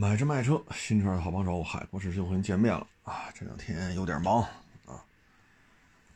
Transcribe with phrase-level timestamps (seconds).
[0.00, 3.30] 买车卖车，新车的好帮手，海博士又和您见面了啊！
[3.34, 4.40] 这两天有点忙
[4.86, 5.04] 啊，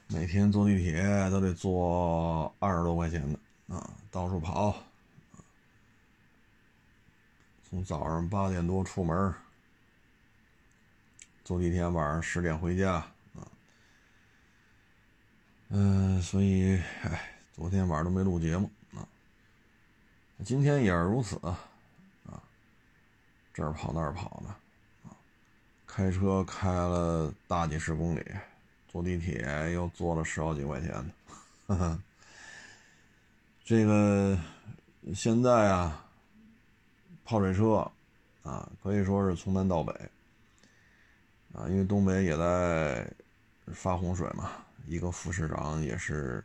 [0.07, 3.39] 每天坐地铁都得坐二十多块钱的
[3.76, 4.75] 啊，到处跑，
[7.68, 9.34] 从早上八点多出门，
[11.45, 12.95] 坐地铁晚上十点回家
[13.35, 13.45] 啊。
[15.69, 19.07] 嗯，所以哎，昨天晚上都没录节目啊，
[20.43, 21.39] 今天也是如此。
[23.55, 24.48] 这儿跑那儿跑的，
[25.09, 25.15] 啊，
[25.87, 28.24] 开车开了大几十公里，
[28.88, 30.91] 坐地铁又坐了十好几块钱
[31.69, 31.98] 的，
[33.64, 34.37] 这个
[35.14, 36.05] 现在啊，
[37.25, 37.88] 泡水车
[38.42, 39.92] 啊，可以说是从南到北，
[41.52, 43.09] 啊，因为东北也在
[43.69, 44.50] 发洪水嘛，
[44.89, 46.42] 一个副市长也是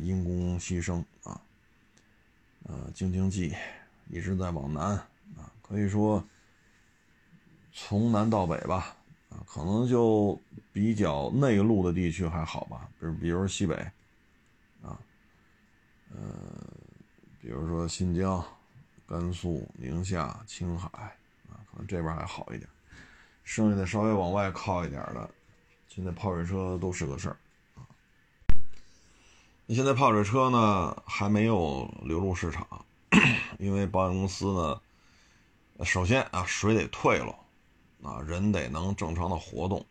[0.00, 1.40] 因公牺牲啊，
[2.64, 3.54] 呃，京津冀
[4.08, 5.00] 一直在往南。
[5.66, 6.22] 可以说，
[7.72, 8.94] 从南到北吧，
[9.30, 10.38] 啊，可能就
[10.74, 13.74] 比较内陆的地区还好吧，比如比如西北，
[14.82, 15.00] 啊，
[16.10, 16.18] 呃，
[17.40, 18.44] 比如说新疆、
[19.06, 20.88] 甘肃、宁夏、青海，
[21.48, 22.68] 啊，可能这边还好一点，
[23.42, 25.30] 剩下的稍微往外靠一点的，
[25.88, 27.36] 现在泡水车都是个事儿，
[27.74, 27.88] 啊，
[29.64, 32.84] 那现在泡水车呢还没有流入市场，
[33.58, 34.78] 因为保险公司呢。
[35.82, 37.34] 首先啊，水得退了，
[38.02, 39.84] 啊，人得能正常的活动，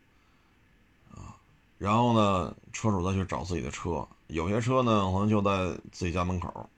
[1.11, 1.35] 啊，
[1.77, 6.69] 然后呢，车主再去找自己的车，有些车呢可能就在自己家门口，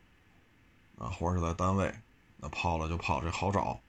[0.98, 1.94] 啊，或者是在单位，
[2.38, 3.80] 那泡了就泡，这好找，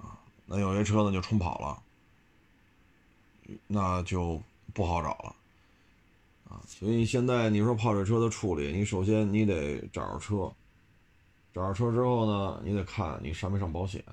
[0.00, 1.82] 啊，那有些车呢就冲跑了，
[3.66, 4.40] 那就
[4.72, 5.36] 不好找了，
[6.48, 10.50] 啊，所以现在你说泡水车的处理，你首先你得找着车。
[11.54, 14.04] 找着车之后呢，你得看你上没上保险。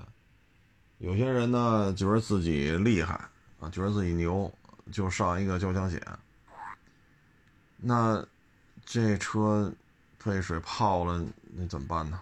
[0.97, 3.14] 有些人呢觉得自己厉害
[3.59, 4.52] 啊，觉得自己牛，
[4.91, 6.02] 就上一个交强险。
[7.78, 8.25] 那
[8.85, 9.72] 这车
[10.23, 11.23] 被水泡了，
[11.53, 12.19] 那怎么办呢？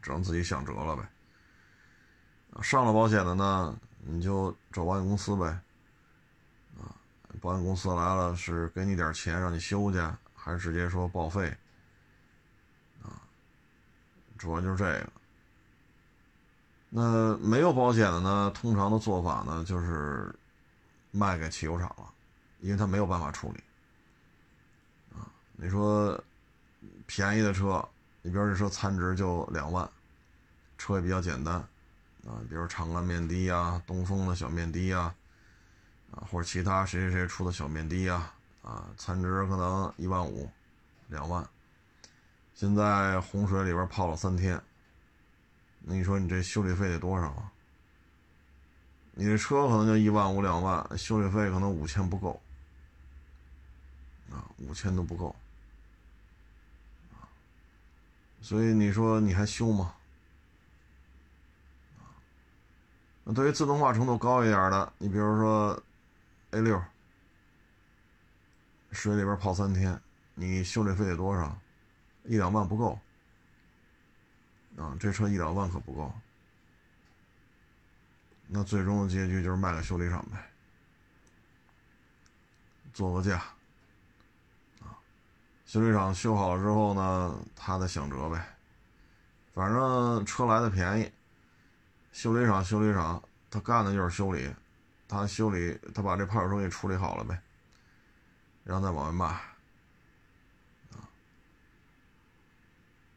[0.00, 1.08] 只能自己想辙了呗。
[2.62, 5.46] 上了保险的呢，你就找保险公司呗。
[6.78, 6.94] 啊，
[7.40, 9.98] 保险公司来了是给你点钱让你修去，
[10.34, 11.54] 还是直接说报废？
[14.38, 15.10] 主要就是这个。
[16.90, 18.50] 那没有保险的呢？
[18.54, 20.34] 通常的做法呢，就是
[21.10, 22.04] 卖给汽油厂了，
[22.60, 23.62] 因为他没有办法处理。
[25.14, 26.18] 啊，你说
[27.04, 27.86] 便宜的车，
[28.22, 29.86] 你比如这车残值就两万，
[30.78, 31.56] 车也比较简单，
[32.26, 35.14] 啊，比如长安面的呀、东风的小面的呀，
[36.12, 38.32] 啊，或者其他谁谁谁出的小面的呀，
[38.62, 40.50] 啊，残值可能一万五、
[41.08, 41.46] 两万。
[42.58, 44.60] 现在洪水里边泡了三天，
[45.82, 47.52] 那你说你这修理费得多少啊？
[49.12, 52.42] 你这车可能就一万五两万，修理费可能五千不够，
[54.32, 55.36] 啊，五千都不够，
[58.40, 59.94] 所以你说你还修吗？
[63.22, 65.80] 那对于自动化程度高一点的，你比如说
[66.50, 66.82] A 六，
[68.90, 70.02] 水里边泡三天，
[70.34, 71.56] 你修理费得多少？
[72.28, 72.98] 一两万不够，
[74.76, 76.12] 啊，这车一两万可不够，
[78.46, 80.36] 那最终的结局就是卖给修理厂呗，
[82.92, 83.38] 做个价，
[84.82, 84.92] 啊，
[85.64, 88.46] 修理厂修好了之后呢，他再想辙呗，
[89.54, 91.10] 反正车来的便宜，
[92.12, 94.54] 修理厂修理厂他干的就是修理，
[95.08, 97.40] 他修理他把这泡水车给处理好了呗，
[98.64, 99.40] 然后再往外卖。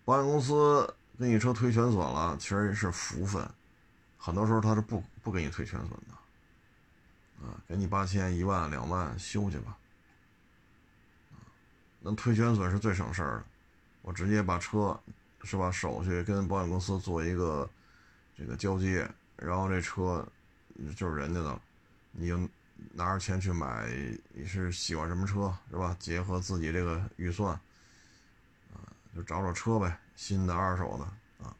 [0.03, 3.47] 保险公司给你车推全损了，其实是福分，
[4.17, 9.77] 很多时候他是不不给你推全损的，啊，给你八千、一万、两万修去吧，
[11.99, 13.45] 能推全损是最省事儿的，
[14.01, 14.99] 我直接把车
[15.43, 17.69] 是吧手续跟保险公司做一个
[18.35, 20.27] 这个交接，然后这车
[20.95, 21.59] 就是人家的，
[22.11, 22.39] 你就
[22.93, 23.87] 拿着钱去买，
[24.33, 25.95] 你是喜欢什么车是吧？
[25.99, 27.59] 结合自己这个预算。
[29.15, 31.53] 就找找车呗，新的、二手的啊。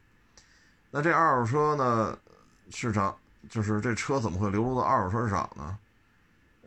[0.90, 2.18] 那这二手车呢，
[2.70, 3.16] 市场
[3.50, 5.78] 就是这车怎么会流入到二手车市场呢？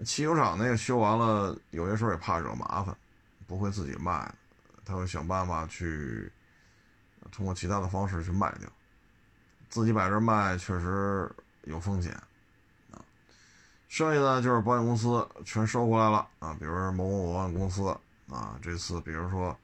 [0.03, 2.95] 汽修厂那个修完了，有些时候也怕惹麻烦，
[3.47, 4.31] 不会自己卖，
[4.83, 6.31] 他会想办法去
[7.31, 8.69] 通过其他的方式去卖掉。
[9.69, 11.33] 自己摆这卖确实
[11.63, 12.11] 有风险
[12.91, 13.01] 啊。
[13.87, 17.87] 剩下的就是保险公司全收回来了啊，比如某某保险公司
[18.29, 19.57] 啊，这次比如说。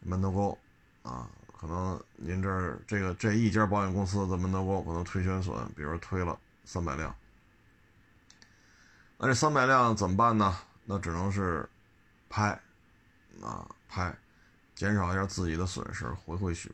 [0.00, 0.58] 门头沟，
[1.02, 1.28] 啊，
[1.58, 7.14] 可能您这儿这个这一家保险公司的门头沟可能推全损，比如推了三百辆，
[9.16, 10.56] 那这三百辆怎么办呢？
[10.84, 11.68] 那只能是
[12.28, 12.50] 拍
[13.42, 14.16] 啊拍，
[14.74, 16.70] 减少一下自己的损失，回回血。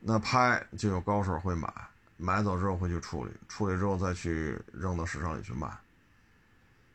[0.00, 1.72] 那拍就有高手会买，
[2.16, 5.68] 买走之后会去处理，处理之后再去扔到市场里去卖。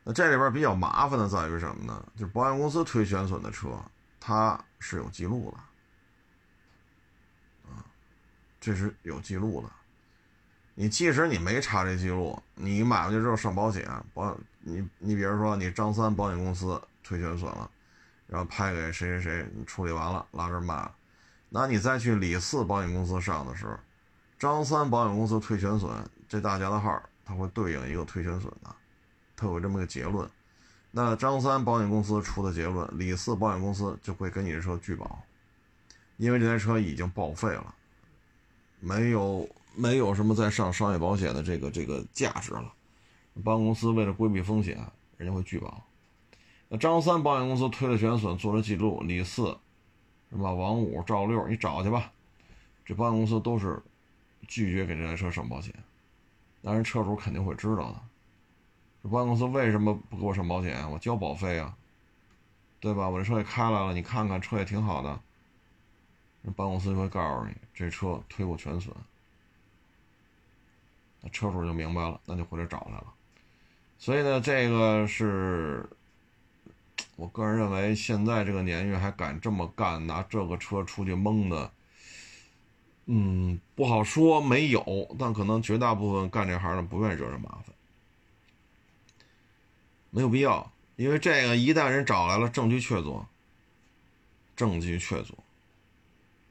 [0.02, 2.04] 那这里边比较麻烦的在于什么呢？
[2.16, 3.78] 就是保险公司推全损的车，
[4.26, 5.58] 他是有记录的，
[7.70, 7.84] 啊，
[8.58, 9.70] 这是有记录的。
[10.74, 17.70] 你即使你没查这记录，你买回去之后上保险，保你你比如说你张三保险公司退全损了，
[18.26, 20.96] 然后拍给谁谁谁，你处理完了拉这卖了。
[21.50, 23.78] 那你再去李四保险公司上的时候，
[24.38, 25.92] 张三保险公司退全损，
[26.26, 28.74] 这大家的号它会对应一个退全损的，
[29.36, 30.26] 它有这么个结论。
[30.96, 35.18] 那张三保险公司出的结论，李四保险公司就会给你这车拒保，
[36.18, 37.74] 因为这台车已经报废了，
[38.78, 42.72] 没有没有什么再上商业保险的这个这个价值了。
[43.42, 44.78] 保险公司为了规避风险，
[45.16, 45.82] 人家会拒保。
[46.68, 49.58] 那张三保险公司推了全损，做了记录，李四。
[50.30, 50.50] 是吧？
[50.50, 52.10] 王五、赵六，你找去吧。
[52.84, 53.80] 这保险公司都是
[54.48, 55.72] 拒绝给这台车上保险，
[56.60, 58.00] 当然车主肯定会知道的。
[59.10, 60.90] 保险公司为什么不给我上保险？
[60.90, 61.76] 我交保费啊，
[62.80, 63.08] 对吧？
[63.08, 65.20] 我这车也开来了，你看看车也挺好的。
[66.56, 68.94] 保险公司就会告诉你，这车推过全损。
[71.20, 73.12] 那车主就明白了，那就回来找来了。
[73.98, 75.88] 所以呢，这个是。
[77.16, 81.70] 我个人认为，现在这个年月还敢这么干，拿这个车出去蒙的，
[83.06, 87.73] 嗯，不好说，没有，但可能绝大部分干这行的不愿意惹这麻烦，
[90.14, 93.24] 没有必要，因为这个一旦人找来了，证据确凿，
[94.54, 95.30] 证据确凿，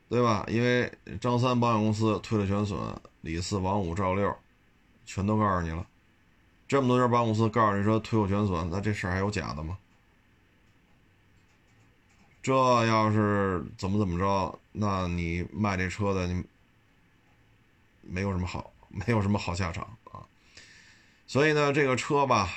[0.09, 0.45] 对吧？
[0.49, 2.77] 因为张三保险公司退了全损，
[3.21, 4.35] 李四、王五、赵六，
[5.05, 5.87] 全都告诉你了，
[6.67, 9.77] 这么多家保险公司告诉你说退过全损，那这事儿还有假的吗？
[12.41, 12.53] 这
[12.85, 16.43] 要是怎么怎么着，那你卖这车的你
[18.01, 20.19] 没有什么好，没有什么好下场啊。
[21.25, 22.49] 所以呢，这个车吧，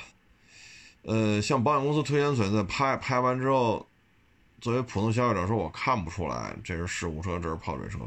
[1.07, 3.87] 呃，向保险公司推荐损，在拍拍完之后，
[4.59, 7.99] 作为普通消费者说，我看不出来这是事故车，这是泡水车，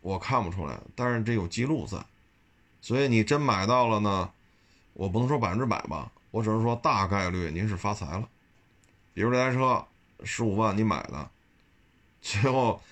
[0.00, 0.78] 我看不出来。
[0.94, 1.98] 但是这有记录在，
[2.80, 4.30] 所以你真买到了呢，
[4.92, 8.28] 我不能说百分之百吧，我只能说大概率您是发财了。
[9.12, 9.84] 比如这台车。
[10.24, 11.30] 十五万你买的，
[12.20, 12.82] 最后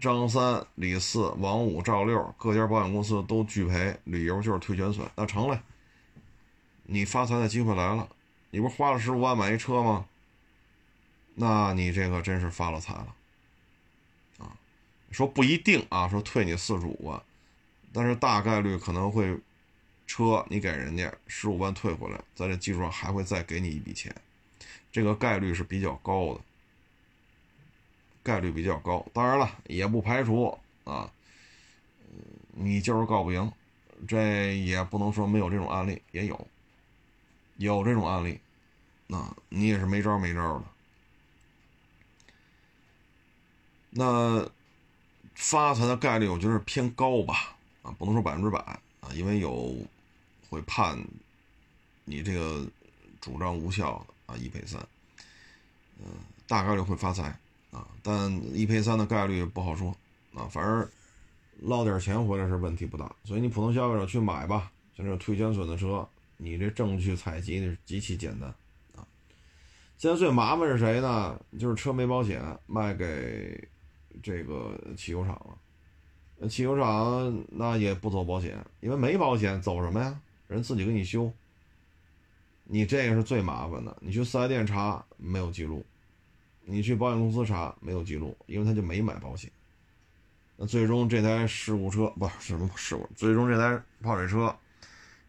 [0.00, 5.60] 张三、李四、王五、赵六各家保险公司都拒赔，理由就是退全损，那成了，
[6.84, 8.08] 你发财的机会来了。
[8.50, 10.06] 你不是花了十五万买一车吗？
[11.34, 13.14] 那你这个真是发了财了
[14.38, 14.56] 啊！
[15.10, 17.22] 说不一定啊，说退你四十五万，
[17.92, 19.36] 但是大概率可能会
[20.06, 24.14] 车你给人家十五万退回来，在这基础上还会再给你一笔钱。
[24.90, 26.40] 这个概率是比较高的，
[28.22, 29.06] 概率比较高。
[29.12, 31.12] 当然了，也不排除啊，
[32.52, 33.52] 你就是告不赢，
[34.08, 36.48] 这也不能说没有这种案例，也有，
[37.56, 38.40] 有这种案例，
[39.06, 40.64] 那你也是没招没招的。
[43.90, 44.48] 那
[45.34, 49.76] 发财的概率，我觉得偏高吧，啊，不能说百分之百啊，因为有
[50.48, 51.02] 会判
[52.04, 52.66] 你这个
[53.20, 54.14] 主张无效的。
[54.26, 54.84] 啊，一赔三，
[56.00, 56.06] 嗯，
[56.48, 57.38] 大概率会发财
[57.70, 59.96] 啊，但一赔三的概率不好说
[60.34, 60.48] 啊。
[60.50, 60.90] 反正
[61.60, 68.48] 捞点钱回来是问题不大，所以你普通消费者去买吧，像这种退全损的车，你这证据采集的极其简单
[68.94, 69.06] 啊。
[69.98, 71.40] 现在最麻烦是谁呢？
[71.58, 73.68] 就是车没保险，卖给
[74.22, 76.48] 这个汽修厂了。
[76.48, 80.20] 汽修厂那也不走保险，因为没保险，走什么呀？
[80.48, 81.32] 人自己给你修。
[82.64, 85.86] 你这个是最麻烦的，你去四 S 店查没有记录，
[86.64, 89.50] 你去保险公司查没有记录，因为他就没买保险。
[90.56, 94.54] 那最终这台事故车不是什么事故，最终这台泡水车，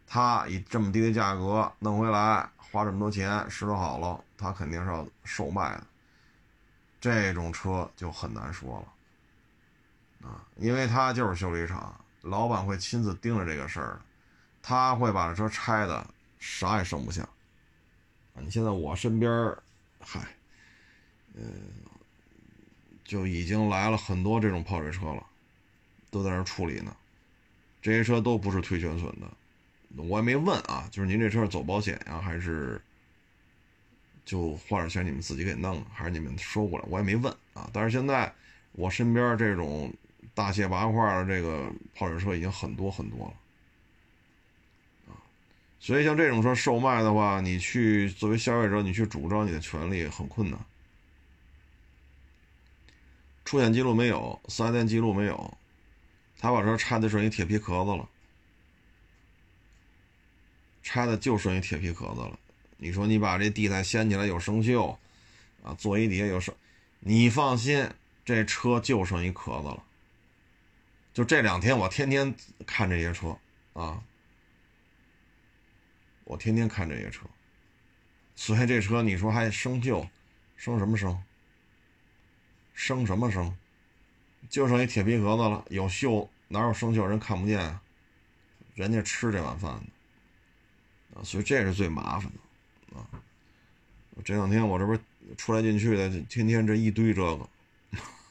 [0.08, 5.86] 他以这么低的价格弄回来，花这么多钱拾掇好了，他肯定是要售卖的。
[7.00, 8.84] 这种车就很难说
[10.20, 14.00] 了啊，因为他就是修理厂，老板会亲自盯着这个事儿，
[14.62, 16.06] 他会把这车拆的。
[16.40, 18.38] 啥也剩不下啊！
[18.38, 19.52] 你现在我身边
[19.98, 20.20] 嗨，
[21.34, 21.52] 嗯，
[23.02, 25.26] 就已经来了很多这种泡水车了，
[26.12, 26.94] 都在那处理呢。
[27.82, 29.26] 这些车都不是退全损的，
[29.96, 30.88] 我也没问啊。
[30.90, 32.80] 就是您这车走保险呀，还是
[34.24, 36.84] 就花点钱你们自己给弄，还是你们收过来？
[36.88, 37.68] 我也没问啊。
[37.72, 38.32] 但是现在
[38.72, 39.92] 我身边这种
[40.34, 43.34] 大卸八块的这个泡水车已经很多很多了
[45.12, 45.16] 啊。
[45.80, 50.58] 所以像这种车售卖的话，你去作为消费者，你去主张你的权利很困难。
[53.44, 55.56] 出险记录没有，四 S 店记录没有，
[56.38, 58.06] 他把车拆的剩一铁皮壳子了，
[60.88, 62.38] 拆的就剩一铁皮壳子了。
[62.78, 64.96] 你说你把这地毯掀起来有生锈，
[65.62, 66.54] 啊，座椅底下有生，
[67.00, 67.86] 你放心，
[68.24, 69.82] 这车就剩一壳子了。
[71.12, 73.36] 就这两天我天天看这些车，
[73.74, 74.02] 啊。
[76.24, 77.26] 我天天看这些车，
[78.34, 80.08] 所以这车你说还生锈，
[80.56, 81.22] 生什么生？
[82.72, 83.54] 生什么生？
[84.48, 87.04] 就剩一铁皮壳子了，有锈哪有生锈？
[87.04, 87.82] 人看不见啊，
[88.74, 89.86] 人家吃这碗饭的，
[91.22, 93.06] 所以这是最麻烦的啊。
[94.24, 94.98] 这两天我这不
[95.36, 97.48] 出来进去的，天天这一堆这个，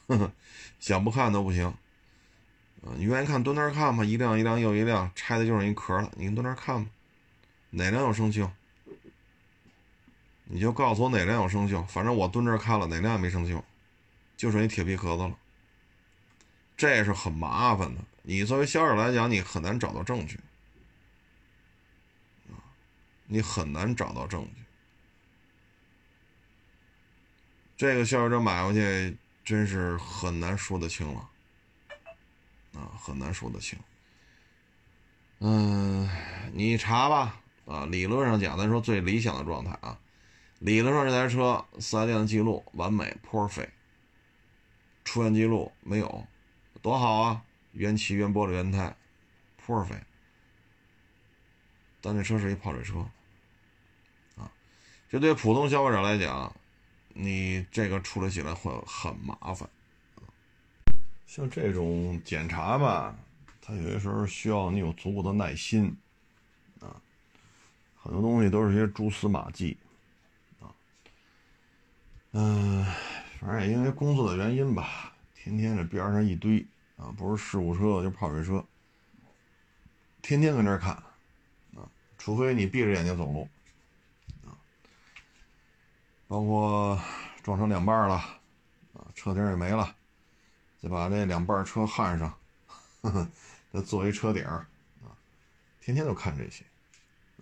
[0.08, 0.32] 呵 呵
[0.80, 2.92] 想不看都不行啊。
[2.96, 6.90] 你愿意看蹲那儿看吧，一辆一辆又一辆，拆的就剩一壳了，你蹲那儿看吧。
[7.70, 8.48] 哪辆有生锈？
[10.44, 11.84] 你就告诉我哪辆有生锈。
[11.86, 13.62] 反正我蹲这儿看了，哪辆也没生锈，
[14.36, 15.36] 就剩一铁皮壳子了。
[16.76, 18.00] 这是很麻烦的。
[18.22, 20.38] 你作为销售来讲，你很难找到证据，
[23.28, 24.64] 你很难找到证据。
[27.76, 31.30] 这个消费者买回去真是很难说得清了
[32.74, 33.78] 啊，很难说得清。
[35.38, 36.10] 嗯，
[36.52, 37.40] 你查吧。
[37.66, 40.00] 啊，理论上讲，咱说最理想的状态啊，
[40.60, 43.68] 理论上这台车四 S 店的记录完美，perfect，
[45.04, 46.26] 出现记录没有，
[46.80, 48.96] 多好啊，原漆、原玻璃、原胎
[49.62, 50.04] ，perfect。
[52.00, 53.06] 但这车是一泡水车，
[55.08, 56.54] 这对普通消费者来讲，
[57.14, 59.68] 你这个处理起来会很麻烦。
[61.26, 63.16] 像这种检查吧，
[63.62, 65.96] 它有些时候需要你有足够的耐心
[66.80, 67.00] 啊。
[67.96, 69.76] 很多东西都是些蛛丝马迹，
[70.60, 70.68] 啊，
[72.32, 72.84] 嗯，
[73.40, 76.64] 反正也因为工作的原因吧，天天这边上一堆
[76.96, 78.64] 啊，不是事故车就泡水车，
[80.20, 80.92] 天天搁那看，
[81.74, 81.88] 啊，
[82.18, 83.48] 除非你闭着眼睛走路，
[86.28, 87.00] 包括
[87.42, 88.16] 撞成两半了，
[88.92, 89.96] 啊，车顶也没了，
[90.78, 92.38] 再把这两半车焊上，
[93.00, 93.28] 呵呵，
[93.72, 94.68] 再做一车顶啊，
[95.80, 96.62] 天天都看这些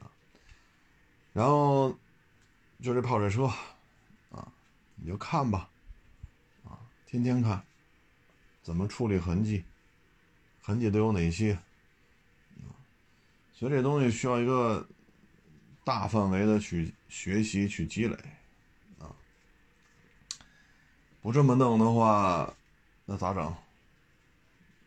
[0.01, 0.07] 啊。
[1.33, 1.91] 然后，
[2.81, 3.47] 就这泡水车，
[4.31, 4.47] 啊，
[4.95, 5.69] 你就看吧，
[6.65, 7.61] 啊，天天看，
[8.63, 9.65] 怎么处理痕迹，
[10.63, 11.55] 痕迹都有哪些，
[12.59, 12.71] 啊，
[13.53, 14.89] 所以这东西需要一个
[15.83, 18.17] 大范围的去学习去积累，
[21.27, 22.55] 不这么弄的话，
[23.05, 23.45] 那咋整？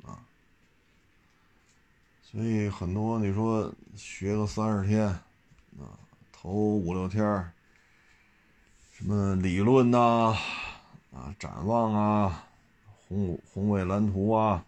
[0.06, 0.24] 啊，
[2.24, 6.00] 所以很多你说学个三十天，啊。
[6.32, 7.22] 头五六天
[8.94, 10.34] 什么理论呐，
[11.12, 12.46] 啊，展望啊，
[13.10, 14.64] 宏宏伟蓝图啊，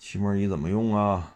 [0.00, 1.32] 气门仪怎么用啊，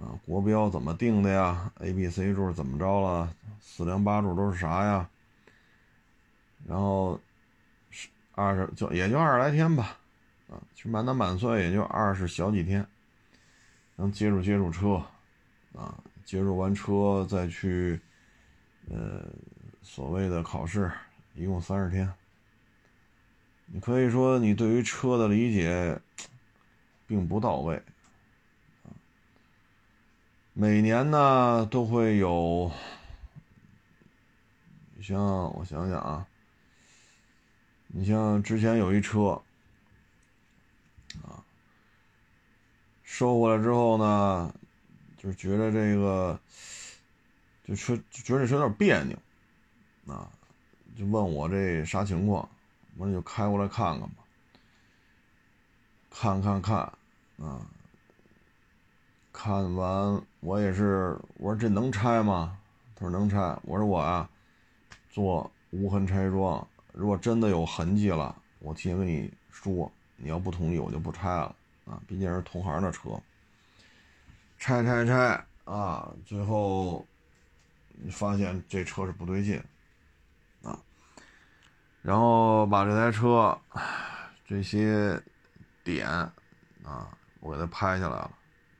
[0.00, 3.30] 啊，国标怎么定的呀？A、B、C 柱怎么着了？
[3.60, 5.06] 四梁八柱都是啥呀？
[6.66, 7.20] 然后
[8.34, 9.98] 二十就也就二十来天吧，
[10.48, 12.86] 啊，去满打满算也就二十小几天，
[13.96, 15.02] 能接触接触车，
[15.74, 18.00] 啊，接触完车再去。
[18.90, 19.24] 呃，
[19.80, 20.92] 所谓的考试
[21.34, 22.12] 一共三十天，
[23.64, 25.98] 你可以说你对于车的理解
[27.06, 27.76] 并不到位
[28.82, 28.92] 啊
[30.52, 32.70] 每年呢都会有，
[34.94, 35.18] 你像
[35.54, 36.26] 我想想啊，
[37.96, 39.40] 你像之前有一车
[41.22, 41.38] 啊，
[43.04, 44.52] 收过来之后呢，
[45.16, 46.38] 就觉得这个。
[47.66, 49.16] 就车觉得这车有点别扭，
[50.12, 50.30] 啊，
[50.98, 52.46] 就问我这啥情况，
[52.98, 54.16] 我说就开过来看看吧，
[56.10, 56.76] 看看看，
[57.38, 57.66] 啊，
[59.32, 62.58] 看完我也是，我说这能拆吗？
[62.94, 63.58] 他说能拆。
[63.62, 64.28] 我说我啊，
[65.08, 73.20] 做无痕拆装，如果真的有痕迹了，我提前跟你说，你要不同意我就不拆了，啊，毕竟是同行的车，
[74.58, 77.06] 拆拆拆啊，最后。
[78.10, 79.56] 发现这车是不对劲，
[80.64, 80.76] 啊，
[82.02, 83.56] 然后把这台车
[84.44, 85.18] 这些
[85.84, 86.08] 点
[86.82, 88.30] 啊，我给它拍下来了，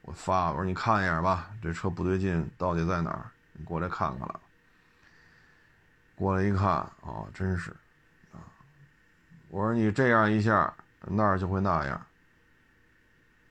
[0.02, 3.30] 我发我说你看一眼吧，这车不对劲到底在哪儿？
[3.52, 4.40] 你过来看看了。
[6.16, 7.74] 过来一看啊，真是，
[9.54, 12.06] 我说你这样一下那儿就会那样。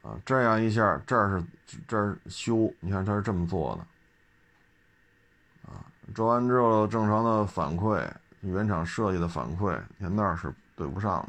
[0.01, 1.45] 啊，这样一下，这儿是
[1.87, 5.71] 这儿修，你看他是这么做的。
[5.71, 5.79] 啊，
[6.13, 8.05] 装完之后正常的反馈，
[8.41, 11.25] 原厂设计的反馈，你看那儿是对不上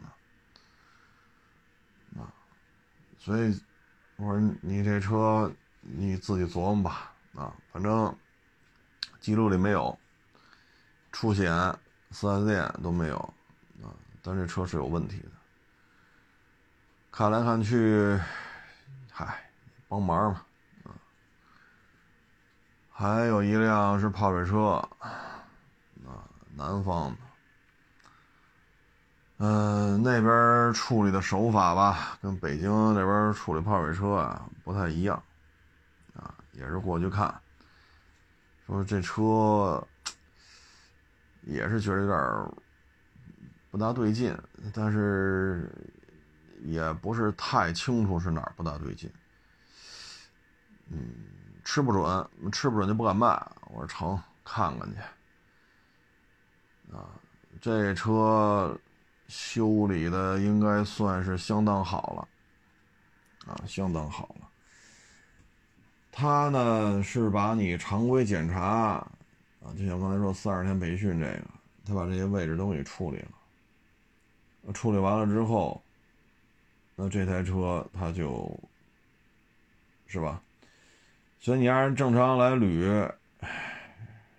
[2.17, 2.21] 的。
[2.21, 2.27] 啊，
[3.17, 3.57] 所以
[4.17, 5.49] 我说你这车
[5.83, 7.13] 你自己琢磨吧。
[7.37, 8.13] 啊，反正
[9.21, 9.97] 记录里没有
[11.13, 11.53] 出险，
[12.11, 13.35] 四 S 店都没有。
[14.25, 15.29] 啊，但这车是有问题的。
[17.13, 18.19] 看来看去。
[19.13, 19.49] 嗨，
[19.87, 20.45] 帮忙嘛，
[20.85, 20.91] 啊，
[22.91, 24.83] 还有一辆是泡水车，
[26.05, 26.27] 啊，
[26.57, 27.17] 南方的，
[29.37, 35.23] 嗯，那边处理的手法吧，跟北京那边处理泡水车啊不太一样，
[36.17, 37.33] 啊，也是过去看，
[38.67, 39.87] 说这车
[41.43, 42.19] 也是觉得有点
[43.75, 44.33] 不大对劲，
[44.73, 45.69] 但是。
[46.67, 49.13] 也不是太清楚是哪儿不大对劲，
[50.89, 51.15] 嗯，
[51.63, 53.29] 吃不准，吃不准就不敢卖。
[53.71, 54.99] 我说成，看看去。
[56.97, 57.05] 啊，
[57.61, 58.75] 这车
[59.29, 64.49] 修理的应该算是相当好了，啊，相当好了。
[66.11, 69.05] 他呢是把你常规检查，啊，
[69.77, 71.45] 就像刚才说三十天培训这个，
[71.85, 73.33] 他把这些位置都给处理了，
[74.73, 75.81] 处理完了之后。
[76.97, 78.57] 那这台车它就，
[80.07, 80.41] 是吧？
[81.41, 83.13] 所以你按正常来捋，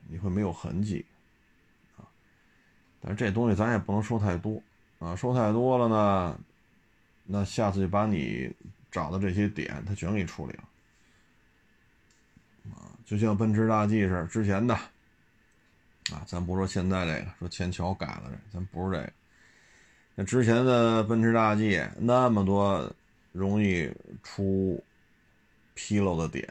[0.08, 1.06] 你会没有痕迹，
[1.98, 2.08] 啊。
[3.02, 4.64] 但是这东西咱也不能说太多，
[5.00, 6.40] 啊，说太多了呢，
[7.26, 8.50] 那下次就把你
[8.90, 10.64] 找的这些点，它全给处理了，
[12.72, 19.12] 啊，就像奔驰大 G 是之前的，啊，咱不说现在这个，说前桥改了这，咱不是这个。
[20.18, 22.90] 那之前的奔驰大 G 那么多
[23.34, 23.94] 容易
[24.24, 24.82] 出
[25.76, 26.48] 纰漏的点，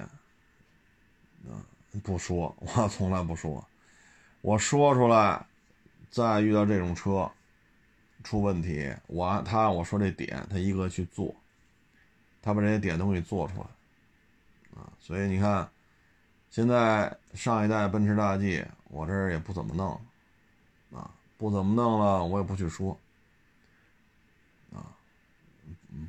[1.49, 1.65] 啊，
[2.03, 3.67] 不说，我从来不说，
[4.43, 5.47] 我说出来，
[6.11, 7.31] 再遇到这种车
[8.23, 11.35] 出问题，我他我说这点，他一个去做，
[12.43, 13.67] 他把这些点都给做出来，
[14.79, 15.67] 啊，所以你看，
[16.51, 19.99] 现在上一代奔驰大 G 我这儿也不怎么弄，
[20.93, 22.95] 啊，不怎么弄了，我也不去说。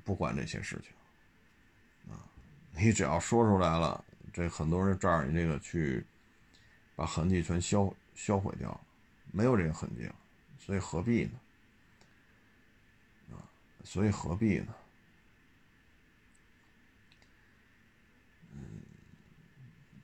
[0.03, 2.19] 不管这些事情，啊，
[2.71, 6.05] 你只要说出来了，这很多人照着你这个去，
[6.95, 8.79] 把痕迹全销销毁掉，
[9.31, 10.15] 没有这个痕迹了，
[10.57, 11.39] 所以何必呢？
[13.31, 13.41] 啊，
[13.83, 14.75] 所以何必呢？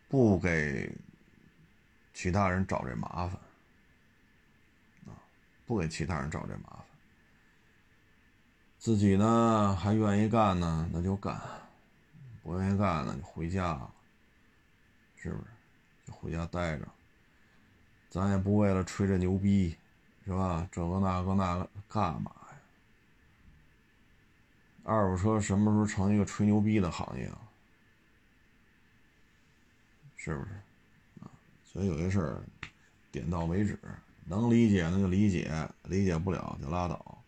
[0.08, 0.94] 不给
[2.13, 3.39] 其他人找这麻烦，
[5.08, 5.15] 啊，
[5.65, 6.86] 不给其他人找这麻烦。
[8.82, 11.36] 自己呢还愿意干呢，那就干；
[12.41, 13.80] 不愿意干呢，就回家，
[15.15, 15.44] 是不是？
[16.08, 16.88] 就回家待着。
[18.10, 19.78] 咱也不为了吹这牛逼，
[20.26, 20.67] 是吧？
[20.72, 22.58] 这个那个那个干嘛呀？
[24.84, 27.38] 二手车什么时候成一个吹牛逼的行业啊？
[30.15, 30.50] 是不是？
[31.24, 31.30] 啊，
[31.63, 32.41] 所以有些事儿
[33.12, 33.78] 点到为止，
[34.26, 37.21] 能理解那就理解，理解不了就拉倒。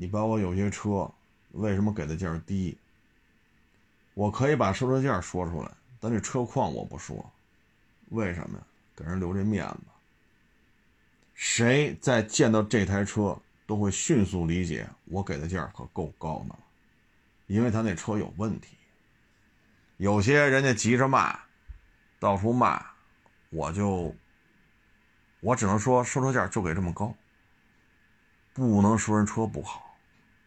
[0.00, 1.12] 你包括有些车，
[1.50, 2.74] 为什么给的价低？
[4.14, 7.30] 我可以把收车价说出来，但这车况我不说，
[8.08, 8.64] 为什么呀？
[8.96, 9.80] 给人留这面子。
[11.34, 16.58] 谁在见到这台车都会迅速理解，我给的价可够高的了，
[17.46, 18.78] 因为他那车有问题。
[19.98, 21.38] 有些人家急着卖，
[22.18, 22.82] 到处卖，
[23.50, 24.16] 我就，
[25.40, 27.14] 我只能说收车价就给这么高，
[28.54, 29.88] 不能说人车不好。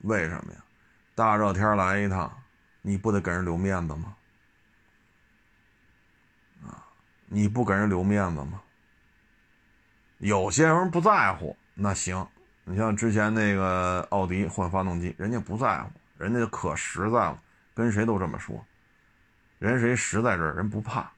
[0.04, 0.64] 为什么呀？
[1.16, 2.32] 大热天来一趟，
[2.82, 4.16] 你不得给人留面子吗？
[6.66, 6.86] 啊，
[7.26, 8.62] 你不给人留面子吗？
[10.18, 12.28] 有些人不在乎，那行。
[12.66, 17.40] 你像之前那个奥迪换发动机，人家不在乎，人家可实在了，
[17.74, 18.66] 跟谁都这么说。
[19.60, 21.12] 人谁实在这人不怕，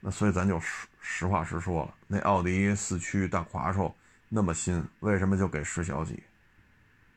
[0.00, 1.94] 那所以咱就实实话实说了。
[2.06, 3.94] 那奥迪四驱大夸手
[4.28, 6.22] 那么新，为什么就给十小几？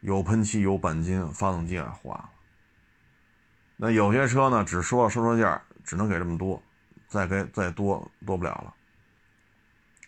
[0.03, 2.29] 有喷漆，有钣金，发动机也换了。
[3.77, 6.61] 那有些车呢，只说了收车价，只能给这么多，
[7.07, 8.73] 再给再多多不了了。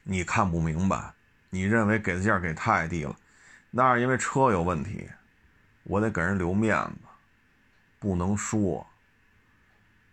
[0.03, 1.13] 你看不明白，
[1.49, 3.15] 你认为给的价给太低了，
[3.71, 5.10] 那是因为车有问题，
[5.84, 6.97] 我得给人留面子，
[7.97, 8.86] 不能说。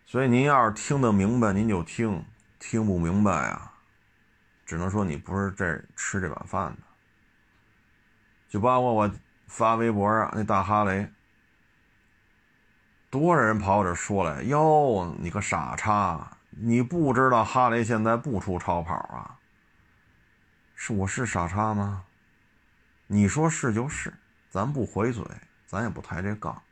[0.07, 2.23] 所以您要是听得明白，您就听；
[2.61, 3.73] 听不明白啊，
[4.64, 6.83] 只能说你不是这吃这碗饭的。
[8.49, 9.11] 就包括我。
[9.53, 11.07] 发微博啊，那大哈雷，
[13.11, 19.37] 多少人跑我这说来，哟，你个傻叉，你不知道哈雷现在不出超跑啊？
[20.75, 22.05] 是我是傻叉吗？
[23.07, 24.15] 你说是就是，
[24.49, 25.23] 咱不回嘴，
[25.67, 26.62] 咱也不抬这杠，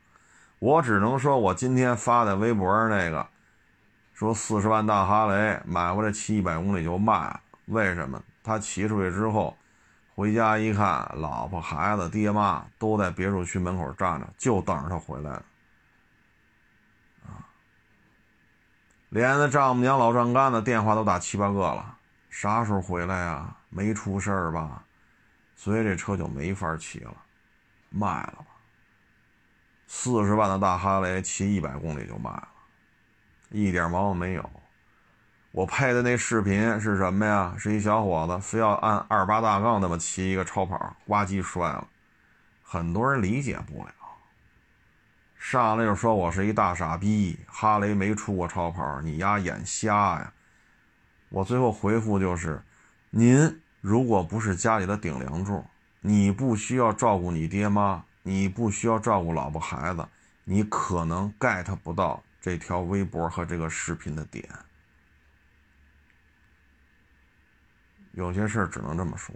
[0.59, 3.29] 我只能说我今天发的微博那个，
[4.15, 8.23] 说四十万大哈雷买回来骑一百公里就卖了，为什么？
[8.43, 9.55] 他骑出去之后。
[10.21, 15.31] 回家一看，老婆、孩子、爹妈都在别墅区门口站着，就等着他回来。
[17.23, 17.41] 啊，
[19.09, 21.97] 连那丈母娘、老丈干的电话都打七八个了，
[22.29, 23.57] 啥时候回来呀？
[23.71, 24.85] 没出事儿吧？
[25.57, 27.17] 所以这车就没法骑了，
[27.89, 28.47] 卖了吧。
[29.87, 32.49] 四十万的大哈雷，骑一百公里就卖了，
[33.49, 34.51] 一点毛病没有。
[35.53, 37.55] 我配的那视频是什么呀？
[37.59, 41.89] 是一小伙子非要按二八大杠那么骑一个超跑，呱唧摔了。
[42.63, 43.93] 很多人理解不了，
[45.37, 50.33] 上来就说我是一大傻逼，哈雷没出过超跑，你丫眼瞎呀！
[51.31, 52.63] 我最后回复就是：
[53.11, 55.65] 您如果不是家里的顶梁柱，
[56.01, 60.07] 你不需要照顾你爹妈，你不需要照顾老婆孩子，
[60.45, 64.49] 你可能 get 不到这条微博和这个视频的点。
[68.13, 69.35] 有些事只能这么说，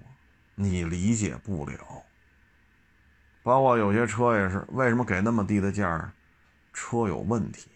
[0.54, 1.78] 你理解不了。
[3.42, 6.10] 包括有些车也是，为什么给那么低的价儿？
[6.72, 7.70] 车有问题，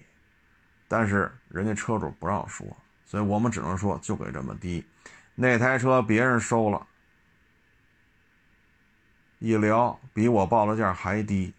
[0.88, 2.66] 但是人家车主不让说，
[3.04, 4.84] 所以我们只能说就给这么低。
[5.36, 6.84] 那台车别人收了，
[9.38, 11.54] 一聊比我报的价还低，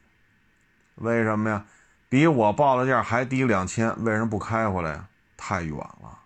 [0.96, 1.66] 为什么呀？
[2.10, 5.08] 比我报的价还低两千，为什么不开回来呀？
[5.38, 6.19] 太远了。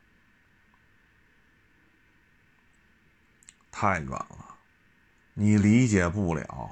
[3.75, 4.55] 太远了，
[5.33, 6.69] 你理解不了，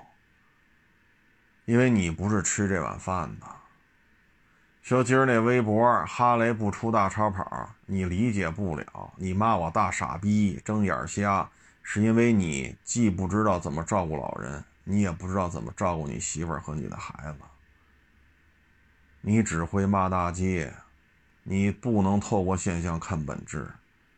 [1.65, 3.47] 因为你不是吃这碗饭的。
[4.83, 11.49] 说今儿那微博哈雷不出大超跑，你理解不了，你骂我大傻逼、睁眼瞎，
[11.81, 17.39] 是因为你既不知道怎么照顾老人，你也不知道怎么照顾你媳妇儿和你的孩子，
[19.21, 20.71] 你只会骂大街，
[21.41, 23.67] 你不能透过现象看本质，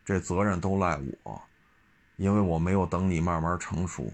[0.04, 1.42] 这责任都赖我。
[2.16, 4.12] 因为我没有等你慢慢成熟，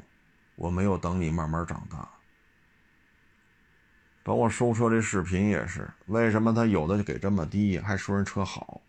[0.57, 2.09] 我没有等你慢慢长大。
[4.23, 8.81] 包括收车这视频也是，为什么他有的就给这么低，还说人车好？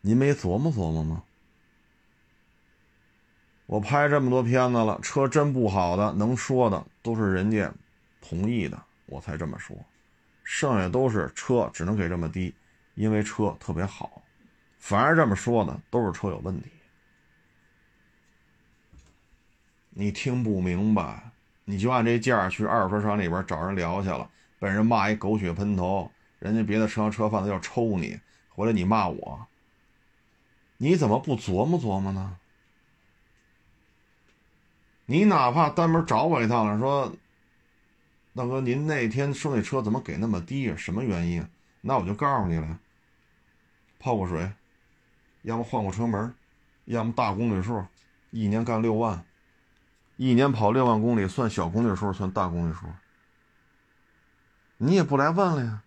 [0.00, 1.22] 您没琢磨琢磨吗？
[3.66, 7.72] 我拍这么多片子了，车真不好的，能说的都是人家
[8.20, 9.76] 同意的，我才这么说。
[10.42, 12.52] 剩下都是车只能给这么低，
[12.94, 14.22] 因为车特别好。
[14.78, 16.70] 凡是这么说的，都是车有问题。
[19.90, 21.32] 你听不明白，
[21.64, 29.46] 你就按这价去二手车厂里边找人聊去了，被人骂一狗血喷头，人家别的车行车贩子要抽你，回来你骂我，
[30.76, 32.38] 你怎么不琢磨琢磨呢？
[35.06, 37.12] 你哪怕单门找我一趟了，说
[38.32, 40.74] 大哥您那天收那车怎么给那么低？
[40.76, 41.44] 什么原因？
[41.80, 42.78] 那我就告诉你了，
[43.98, 44.52] 泡过水，
[45.42, 46.32] 要么换过车门，
[46.84, 47.84] 要么大公里数，
[48.30, 49.24] 一年干六万。
[50.20, 52.80] 一年跑六万公里算小公里数，算大公里数。
[54.76, 55.82] 你也不来问了呀？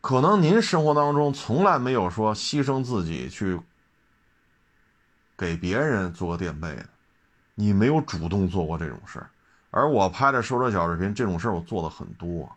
[0.00, 3.60] 可能您生活当中从来没有说牺牲自己去
[5.36, 6.88] 给别人做个垫背的，
[7.54, 9.22] 你没有主动做过这种事。
[9.70, 12.50] 而我拍的收车小视频，这种事我做的很多，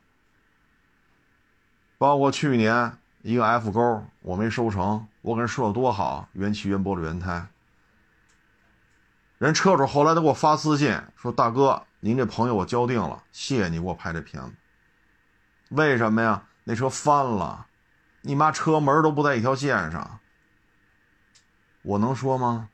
[1.98, 7.46] 包括去年一个 F 勾我没收成，我跟人说的多好，原漆原玻璃原胎。
[9.42, 14.52] 人车主后来都给我发私信说：“大哥，您这朋友我交定了，谢谢你给我拍这片子。
[15.70, 16.44] 为什么呀？
[16.64, 17.66] 那车翻了，
[18.22, 20.20] 你妈车门都不在一条线上。
[21.82, 22.70] 我能说吗？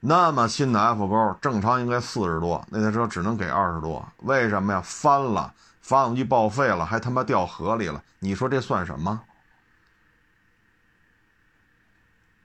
[0.00, 4.82] 那么新的 F 勾正常应该四十多，那台车只能给二十多，为什么呀？
[4.84, 9.18] 翻了，发动机报废了，还他妈掉河里了，你说这算什么？”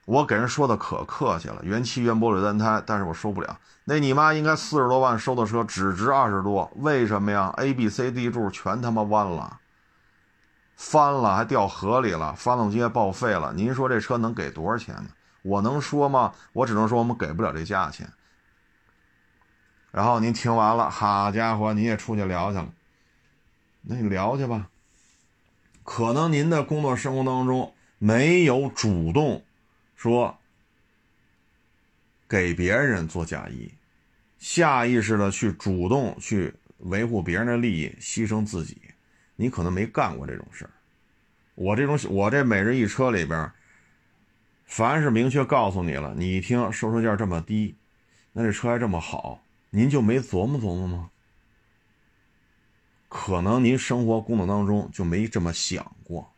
[0.05, 3.57] 我给人说的可客气了，原漆原玻璃单胎，但是我收不了。
[3.85, 9.59] 那你妈应该四十多万收的车，只值二十多，为什么呀？A、B、C、D 柱全他妈弯了，
[10.75, 13.53] 翻了还掉河里了，发动机还报废了。
[13.53, 15.07] 您说这车能给多少钱呢？
[15.41, 16.33] 我能说吗？
[16.51, 18.09] 我只能说我们给不了这价钱。
[19.91, 22.67] 然后您听完了，好家伙，您也出去聊去了，
[23.83, 24.67] 那你聊去吧。
[25.83, 29.45] 可能您的工作生活当中没有主动。
[29.95, 30.37] 说
[32.27, 33.71] 给别人做嫁衣，
[34.39, 38.81] 下意识的去主动去维护别人的利益，牺牲自己，
[39.35, 40.71] 你可能没干过这种事儿。
[41.55, 43.51] 我这种我这每日一车里边，
[44.65, 47.75] 凡是明确告诉你了，你一听收车价这么低，
[48.31, 51.11] 那这车还这么好，您就没琢磨琢磨吗？
[53.07, 56.32] 可能您生活工作当中就没这么想过，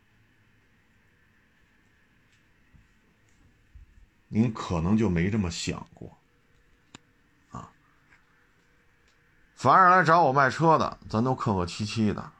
[4.28, 6.16] 您可能就没这么想过，
[7.50, 7.68] 啊，
[9.54, 12.32] 凡是来找我卖车的，咱都客客气气的。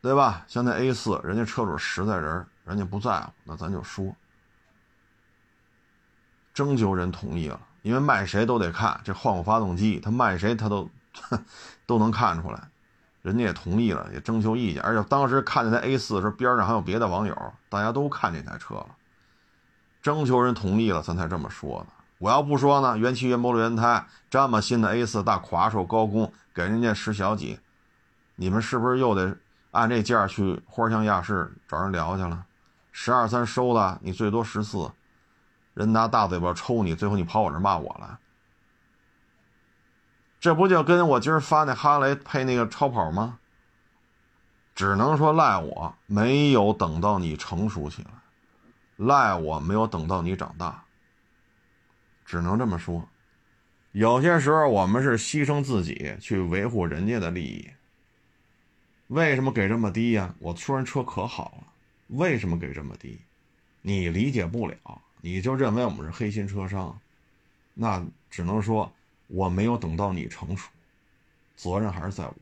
[0.00, 0.44] 对吧？
[0.48, 4.12] 像那 A 四，人家车主实在人，人家不在乎，那咱就说，
[6.52, 10.90] 征求人同意了，因为卖谁都得看，这换过发动机，他卖谁他都
[11.86, 12.68] 都能看出来，
[13.22, 18.96] 人家也同意了，也征求意见，而且当时看见那 A 四的时候，边上还有别的网友，大家都看这台车了，
[20.02, 21.86] 征求人同意了，咱才这么说的。
[22.18, 27.58] 我要不说呢，原漆原玻璃原胎，这么新的 A 四大垮手高工，给人家十小几，
[28.36, 29.36] 你们是不是又得？
[29.70, 32.44] 按这价去花乡亚市找人聊去了，
[32.90, 34.90] 十二三收的，你最多十四，
[35.72, 38.18] 人拿大嘴巴抽你，最后你跑我这骂我了，
[40.38, 43.38] 这不就跟我今儿发那哈雷配那个超跑吗？
[44.74, 48.10] 只能说赖我没有等到你成熟起来，
[49.06, 50.84] 赖我没有等到你长大，
[52.24, 53.08] 只能这么说。
[53.90, 57.68] 有些时候我们是牺牲自己去维护人家的利益。
[59.08, 60.34] 为什么给这么低呀？
[60.38, 61.66] 我说人车可好了，
[62.08, 63.20] 为什么给这么低？
[63.82, 64.76] 你理解不了，
[65.20, 66.98] 你就认为我们是黑心车商，
[67.74, 68.90] 那只能说
[69.26, 70.70] 我没有等到你成熟，
[71.56, 72.34] 责任还是在我。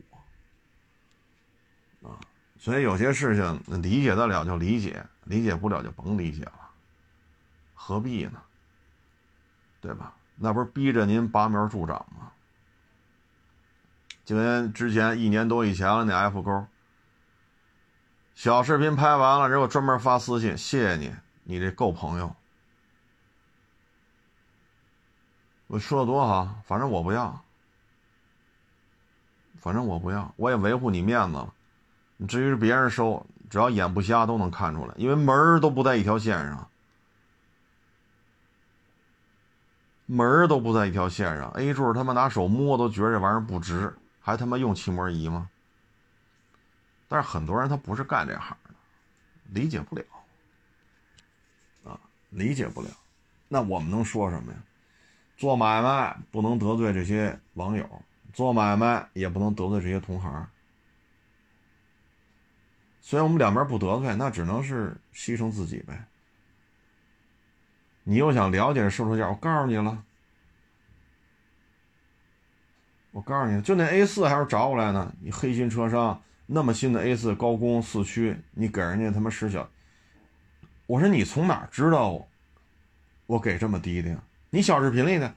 [2.61, 6.69] 所以有些事情理解得了就理解，理解不了就甭理解了，
[7.73, 8.39] 何必呢？
[9.81, 10.13] 对吧？
[10.35, 12.31] 那不是逼着您拔苗助长吗？
[14.23, 16.67] 就跟之前一年多以前了，那 F 勾
[18.35, 22.35] 小视频拍完了之后，专门发私信，谢谢你，你这够朋友。
[25.65, 27.43] 我说的多好，反正我不要，
[29.55, 31.51] 反正我不要，我也维护你面子了。
[32.27, 36.67] 至于是别人收，只要眼不瞎都能看出来，因为门儿都不在一条线上，
[40.05, 41.49] 门儿都不在一条线上。
[41.51, 43.93] A 柱他妈拿手摸都觉得这玩意儿不值。
[44.23, 45.49] 还他妈用漆膜仪吗？
[47.07, 48.69] 但是很多人他不是干这行的，
[49.49, 50.03] 理解不了，
[51.83, 52.87] 啊，理解不了。
[53.47, 54.59] 那我们能说什么呀？
[55.37, 57.83] 做买卖不能得罪这些网友，
[58.31, 60.47] 做买卖也不能得罪这些同行。
[63.01, 66.05] 虽然我们两边不得罪，那只能是牺牲自己呗。
[68.03, 70.03] 你又想了解售车价，我告诉你了。
[73.11, 75.13] 我告诉你，就那 A 四还是找过来呢。
[75.19, 79.69] 你黑心车商那么新的 A 四高工四驱，你给人家他妈十小，
[80.87, 82.25] 我说你从哪知道
[83.25, 84.23] 我给这么低的呀？
[84.49, 85.35] 你小视频里的，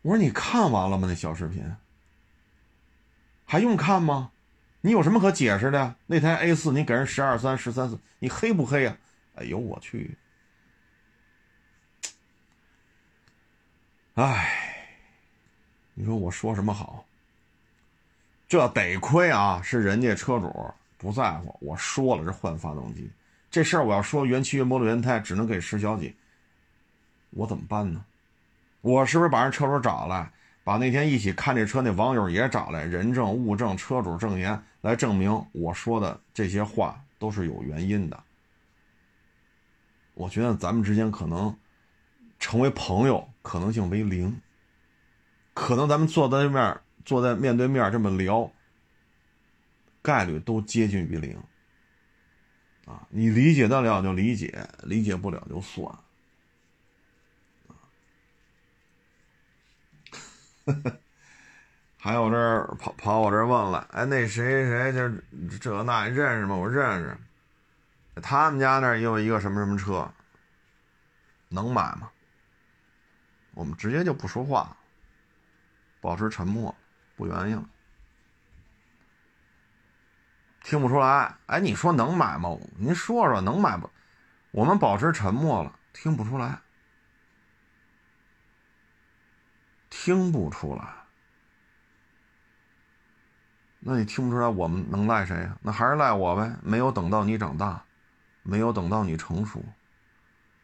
[0.00, 1.06] 我说你看完了吗？
[1.06, 1.64] 那小视频
[3.44, 4.31] 还用看吗？
[4.82, 5.96] 你有什么可解释的？
[6.06, 8.96] 那台 A 四你给人十二三十三四，你黑不黑呀？
[9.36, 10.16] 哎呦我去！
[14.14, 14.58] 哎。
[15.94, 17.04] 你说我说什么好？
[18.48, 20.50] 这得亏啊，是人家车主
[20.96, 21.54] 不在乎。
[21.60, 23.10] 我说了，这换发动机
[23.50, 26.16] 这事儿，我要说原漆原玻璃原胎，只能给十小几，
[27.30, 28.04] 我怎么办呢？
[28.80, 30.32] 我是不是把人车主找来，
[30.64, 38.22] 把那天一起看这车那网友也找来，人证物证、车主证言来证明我说的这些话都是有原因的？
[40.14, 41.56] 我觉得咱们之间可能
[42.38, 44.40] 成为朋友可能性为零。
[45.54, 48.50] 可能咱们坐在对面，坐在面对面这么聊，
[50.00, 51.36] 概率都接近于零。
[52.86, 55.94] 啊，你理解得了就理解，理解不了就算。
[61.98, 65.08] 还有这跑跑我这问了，哎，那谁谁就
[65.58, 66.54] 这那认识吗？
[66.54, 67.16] 我认识。
[68.20, 70.12] 他们家那也有一个什么什么车，
[71.48, 72.10] 能买吗？
[73.54, 74.76] 我们直接就不说话。
[76.00, 76.74] 保持沉默，
[77.14, 77.64] 不原因了，
[80.64, 81.36] 听不出来。
[81.46, 82.58] 哎，你说能买吗？
[82.76, 83.88] 您说说能买不？
[84.50, 86.58] 我们保持沉默了，听不出来，
[89.94, 90.88] 听不出来。
[93.78, 95.58] 那你听不出来，我们能赖谁呀？
[95.60, 96.56] 那还是赖我呗。
[96.62, 97.84] 没有等到你长大，
[98.42, 99.62] 没有等到你成熟，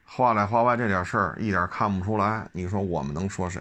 [0.07, 2.49] 话里话外这点事儿一点看不出来。
[2.53, 3.61] 你说我们能说谁？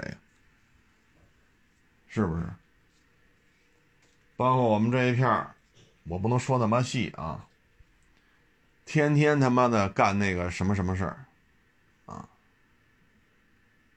[2.08, 2.44] 是不是？
[4.38, 5.48] 包括我们这一片，
[6.06, 7.46] 我不能说那么细啊。
[8.86, 11.26] 天天他妈的干那个什么什么事儿，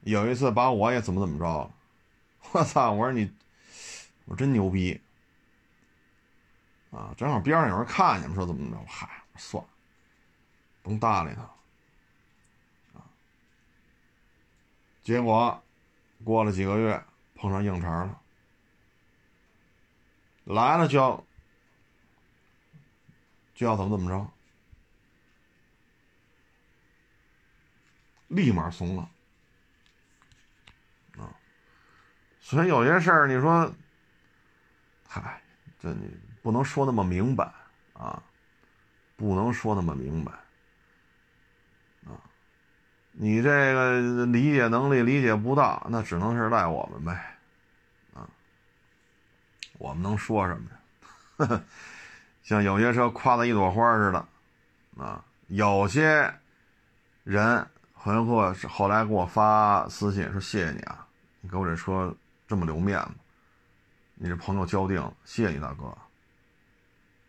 [0.03, 1.71] 有一次把我也怎么怎么着，
[2.53, 2.93] 我操！
[2.93, 3.31] 我说你，
[4.25, 5.01] 我真牛逼，
[6.91, 7.15] 啊！
[7.17, 9.69] 正好边上有人看见，说怎么怎么着，嗨，算了，
[10.83, 11.43] 甭搭理他，
[12.99, 13.05] 啊！
[15.03, 15.63] 结果
[16.25, 18.23] 过了几个月，碰上硬茬了，
[20.45, 21.25] 来了就要
[23.55, 24.31] 就要怎么怎么着。
[28.29, 29.11] 立马怂了，
[31.19, 31.35] 啊，
[32.51, 33.73] 所以有些事儿，你说，
[35.07, 35.41] 嗨，
[35.81, 36.11] 这你
[36.43, 37.49] 不能说那么明白
[37.93, 38.21] 啊，
[39.15, 40.33] 不能说那么明白，
[42.11, 42.19] 啊，
[43.13, 47.39] 你这个理解能力理解不到，那只能是赖我们呗，
[48.15, 48.27] 啊，
[49.79, 51.63] 我们能说什么呀？
[52.43, 54.27] 像有些车夸的一朵花似的，
[54.99, 56.35] 啊，有些
[57.23, 57.65] 人。
[58.03, 61.07] 朋友给我后来给我发私信说：“谢谢你啊，
[61.43, 62.17] 你给我这车
[62.51, 63.11] 这么留面子，
[64.17, 65.97] 你这朋友交定了，谢谢你大哥。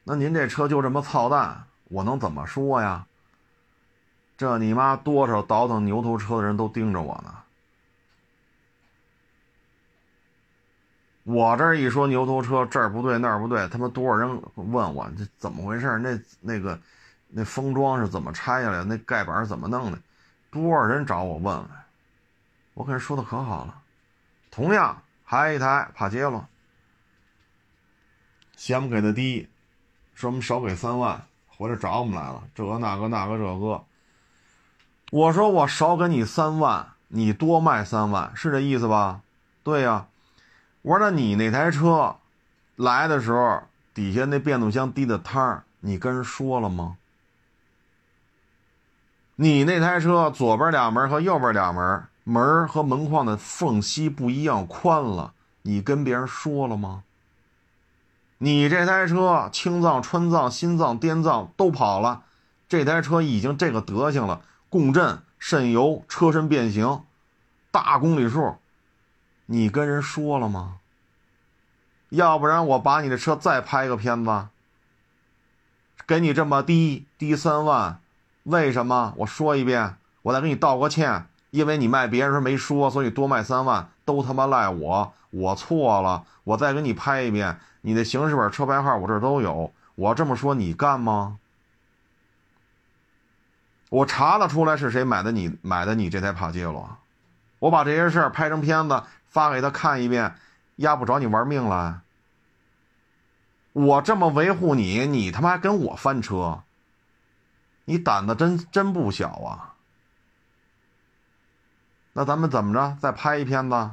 [0.04, 3.06] 那您这车就这么操蛋，我能怎么说呀？
[4.36, 7.38] 这你妈多少倒腾牛头车的人都盯着我呢。
[11.22, 16.00] 我这一说牛头车这儿不对那儿不对，他妈多少人问我这怎么回事？
[16.00, 16.82] 那那个
[17.28, 18.84] 那封装是怎么拆下来？
[18.84, 20.00] 那盖板怎么弄的？”
[20.50, 21.70] 多少人找我问问，
[22.74, 23.78] 我跟人说的可好了。
[24.50, 25.02] 同样
[25.32, 26.46] 还一台帕杰罗，
[28.58, 29.48] 嫌我们给的低，
[30.14, 32.44] 说我们少给三万，回来找我们来了。
[32.54, 33.82] 这个那个那个这个，
[35.10, 39.22] 我说我少给你三万，你多卖三万，是这意思吧？
[39.64, 40.08] 对呀。
[40.82, 42.18] 我说那你那台车
[42.76, 43.64] 来的时候
[43.94, 46.98] 底下那变速箱低的汤，你跟人说了吗？
[49.38, 57.04] 你那台车左边俩门和右边俩门门和门框的缝隙不一样宽了，你跟别人说了吗？
[58.38, 62.24] 你这台车青藏、川藏、新藏、滇藏都跑了，
[62.68, 67.04] 这台车已经这个德行了，共振、渗油、车身变形、
[67.70, 68.56] 大公里数，
[69.46, 70.78] 你跟人说了吗？
[72.10, 74.48] 要不然我把你的车再拍个片子，
[76.06, 78.00] 给你这么低低三万。
[78.44, 79.14] 为什么？
[79.18, 86.26] 我说一遍，我再给你道个歉，因为你卖别人没说，所以多卖三万，都他妈赖我，我错了。
[86.44, 89.72] 我再给你拍一遍，你的行驶本、车牌号我这都有。
[89.96, 91.38] 我这么说你干吗？
[93.90, 96.98] 我查得出来是谁买的你买的你这台帕杰罗，
[97.60, 100.34] 我把这些事儿拍成片子发给他看一遍，
[100.78, 102.02] 压不着你玩命了？
[103.74, 106.64] 我这么维护你，你他妈还跟我翻车？
[107.84, 109.71] 你胆子真真不小啊！
[112.14, 112.98] 那咱们怎么着？
[113.00, 113.92] 再拍一片子？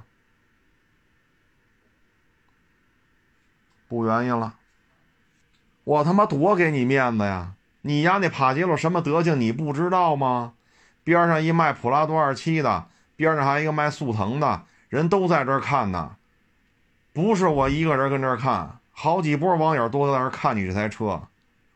[3.89, 4.55] 不愿意了。
[5.85, 7.55] 我他妈多给你面子呀！
[7.83, 9.41] 你家那帕杰罗什么德行？
[9.41, 10.53] 你不知道吗？
[11.05, 16.17] 边上一卖普拉多二七的，边上还一个卖速腾的，人都在这看呢。
[17.15, 21.23] 不是我一个人跟这儿看，好几波网友都在那儿看你这台车。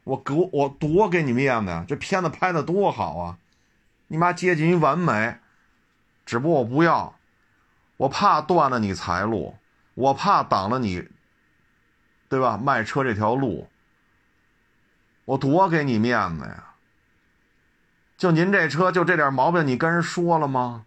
[0.05, 1.85] 我给我多给你面子呀！
[1.89, 3.39] 这片子拍的多好啊！
[4.09, 5.37] 你妈接近于完美，
[6.25, 7.15] 只不过我不要，
[7.97, 9.57] 我怕断了你财路，
[9.95, 11.09] 我怕挡了你，
[12.29, 12.57] 对吧？
[12.57, 13.69] 卖车这条路，
[15.25, 16.75] 我多给你面子呀！
[18.17, 20.85] 就您这车就这点毛病，你跟人说了吗？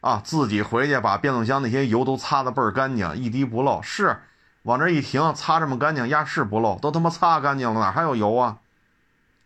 [0.00, 3.80] 啊，自己回去把变速箱那些油都擦的倍儿干净，一滴不漏。
[3.82, 4.18] 是。
[4.64, 8.58] 往这一停，擦这么干净，压是不漏，都他妈擦干净了，哪还有油啊？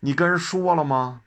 [0.00, 1.22] 你跟人说了吗？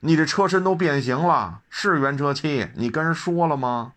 [0.00, 3.92] 你这车身都变形了，是原车漆，你跟人说了吗？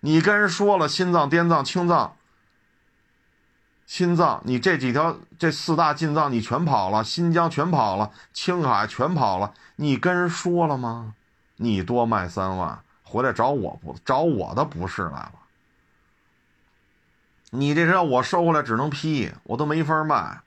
[0.00, 2.16] 你跟人说了，心脏、滇藏、青藏、
[3.86, 11.14] 心脏，你这几条这四大进藏你全跑了，新疆全跑了，青海全跑了，你跟人说了吗？
[11.56, 15.32] 你多卖三万，回来找我不找我的不是来了。
[17.50, 20.40] 你这车我收回来只能批，我都没法卖。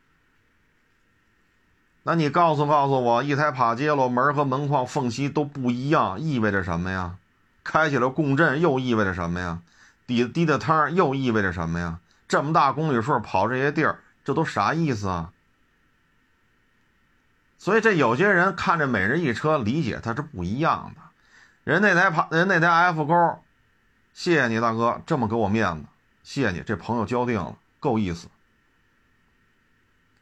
[2.07, 7.15] 那你告诉告诉我，一台帕杰罗门和门框缝隙都不一样，意味着什么呀？
[7.63, 9.59] 开起来共振又意味着什么呀？
[10.05, 11.99] 底滴的汤又意味着什么呀？
[12.27, 15.31] 这么大公里数跑这些地儿，这都啥意思啊？
[17.57, 21.01] 所以这有些人看着每日一车，理解它是不一样的。
[21.63, 23.39] 人那台帕人那台 F 勾。
[24.13, 25.85] 谢谢你大哥，这么给我面子，
[26.23, 28.27] 谢谢你，这朋友交定了，够意思。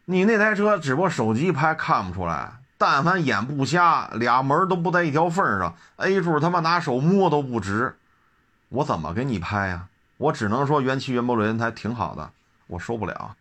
[0.05, 7.95] 你那台车只不过手机拍看不出来，但凡眼不瞎，俩门都不在一条缝上，A 柱他妈拿手摸都不直，
[8.69, 9.87] 我怎么给你拍呀？
[10.17, 12.31] 我只能说原漆原玻璃轮胎挺好的，
[12.67, 13.35] 我受不了，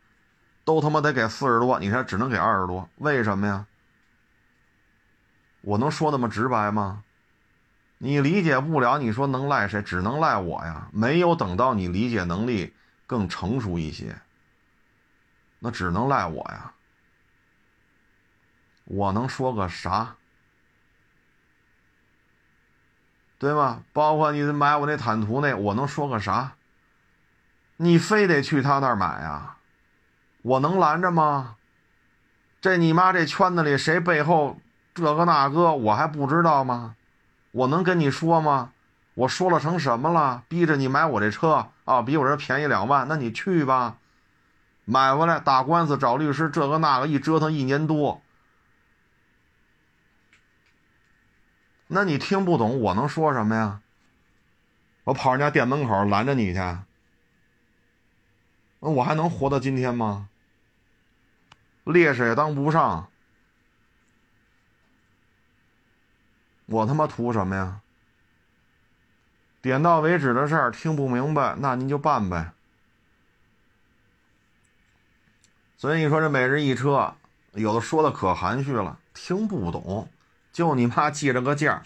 [0.64, 3.66] 都他妈得给四十多，你看只能给二十多，为什么呀？
[5.62, 7.02] 我能说那么直白吗？
[7.98, 9.82] 你理解不了，你说能赖谁？
[9.82, 10.88] 只能赖我呀！
[10.92, 12.72] 没有等到你理解能力
[13.06, 14.16] 更成熟一些，
[15.64, 16.72] 那只能赖我呀！
[18.84, 20.16] 我能说个啥？
[23.38, 23.84] 对吗？
[23.92, 26.54] 包括你买我那坦途那，我能说个啥？
[27.76, 29.56] 你非得去他那儿买呀？
[30.42, 31.54] 我能拦着吗？
[32.60, 34.58] 这你妈这圈子里谁背后
[34.92, 36.96] 这个那个，我还不知道吗？
[37.52, 38.72] 我能跟你说吗？
[39.14, 40.42] 我说了成什么了？
[40.48, 42.02] 逼着你买我这车啊？
[42.02, 43.98] 比我这便宜两万，那你去吧，
[44.85, 48.20] 买回来打官司找律师，这个那个一折腾一年多。
[51.87, 53.80] 那你听不懂，我能说什么呀？
[55.05, 56.59] 我跑人家店门口拦着你去，
[58.80, 60.28] 那我还能活到今天吗？
[61.85, 63.09] 烈士也当不上。
[66.66, 67.80] 我他妈图什么呀？
[69.61, 72.53] 点到为止的事儿，听不明白，那您就办呗。
[75.83, 77.12] 所以你说这每日一车，
[77.55, 80.09] 有的说的可含蓄了，听不懂，
[80.53, 81.83] 就你妈记着个价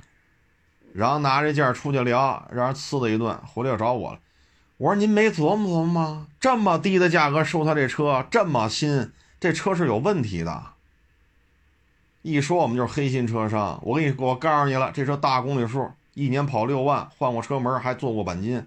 [0.92, 4.18] 然后拿这价出去聊，让人呲他一顿，回来又找我了。
[4.76, 6.26] 我说您没琢磨琢磨吗？
[6.38, 10.62] 这么低的价格收他这车，这么新，这车是有问题的。
[12.20, 18.66] 一说我们就是黑心车商，我给你，我告诉你了，这车大公里数，一年跑六万，换过车门，还做过钣金，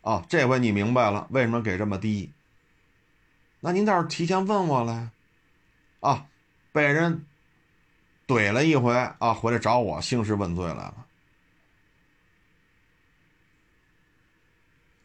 [0.00, 2.30] 啊，这回你明白了为什么给这么低？
[3.64, 5.12] 那您倒是提前问我了，
[6.00, 6.26] 啊，
[6.72, 7.24] 被人
[8.26, 11.06] 怼了一回啊，回来找我兴师问罪来了，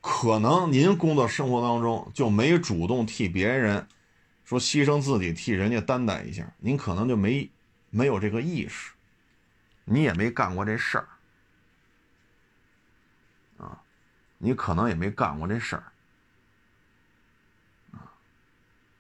[0.01, 3.87] 可能您工作生活当中就没主动替别人
[4.43, 7.49] 说牺牲自己替人家担待一下，您可能就没。
[7.89, 8.91] 没有这个意识，
[9.85, 11.07] 你也没干过这事儿，
[13.57, 13.81] 啊，
[14.37, 15.83] 你可能也没干过这事儿，
[17.93, 18.11] 啊，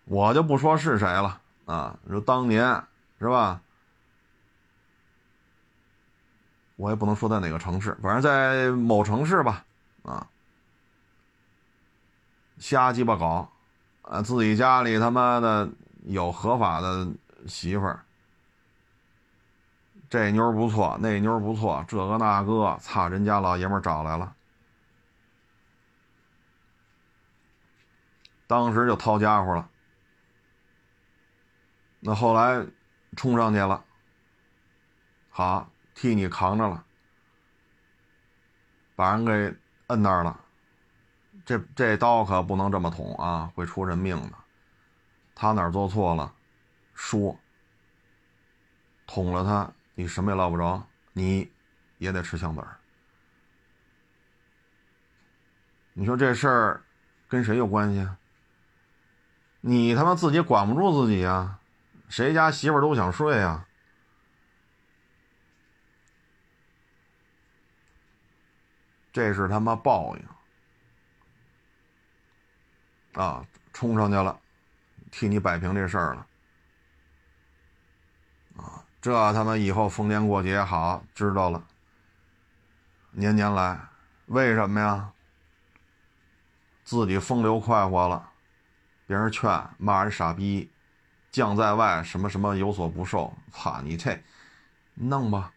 [0.07, 2.81] 我就不说是谁了，啊，说当年
[3.19, 3.61] 是吧？
[6.77, 9.65] 我也不能说在哪个城市，反正在某城市吧，
[10.03, 10.27] 啊，
[12.57, 13.51] 瞎鸡巴搞，
[14.03, 15.67] 啊，自己家里他妈的
[16.03, 17.07] 有合法的
[17.47, 17.99] 媳妇儿。
[20.09, 24.33] 这妞儿不错，那妞儿不错，这个那个，操，人家老爷们找来了，
[28.47, 29.67] 当时就掏家伙了。
[32.07, 32.65] 那后来
[33.17, 33.83] 冲上去了，
[35.29, 36.85] 好替你扛着了，
[38.95, 39.53] 把人给
[39.87, 40.39] 摁那儿了。
[41.45, 44.37] 这这刀可不能这么捅啊，会出人命的。
[45.35, 46.33] 他哪做错了，
[46.93, 47.37] 说
[49.05, 49.69] 捅了他。
[49.93, 50.81] 你什么也捞不着，
[51.11, 51.51] 你
[51.97, 52.77] 也得吃枪子儿。
[55.91, 56.83] 你说这事儿
[57.27, 58.07] 跟谁有关系？
[59.59, 61.59] 你他妈自己管不住自己啊？
[62.07, 63.67] 谁家媳妇儿都想睡啊？
[69.11, 70.27] 这是他妈报应
[73.21, 73.45] 啊！
[73.73, 74.39] 冲上去了，
[75.11, 76.27] 替你摆平这事儿了
[78.57, 78.85] 啊。
[79.01, 81.67] 这他妈以后逢年过节好知道了，
[83.11, 83.79] 年年来，
[84.27, 85.13] 为什么呀？
[86.83, 88.31] 自己风流快活了，
[89.05, 90.71] 别人劝骂人傻逼，
[91.37, 94.19] 将在外什么什么有所不受，操你这，
[94.95, 95.53] 弄吧。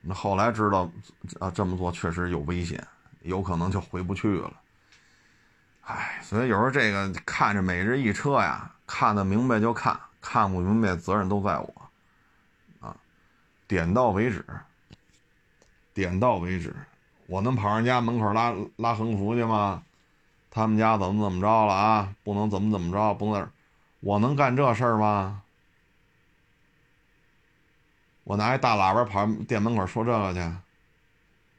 [0.00, 0.90] 那后来知道
[1.38, 2.84] 啊，这么做确实有危险，
[3.20, 4.52] 有可能就回不去了。
[5.82, 11.90] 唉，所以有时候这个看着每日一车呀，看得明白就看，看不明白责任都在我，
[12.80, 12.96] 啊，
[13.68, 14.44] 点到为止，
[15.94, 16.74] 点到为止，
[17.28, 19.84] 我能跑人家门口拉拉横幅去吗？
[20.56, 22.14] 他们家怎么怎么着了啊？
[22.24, 23.50] 不能怎么怎么着，不能，
[24.00, 25.42] 我能干这事儿吗？
[28.24, 30.40] 我拿一大喇叭跑店门口说这个去，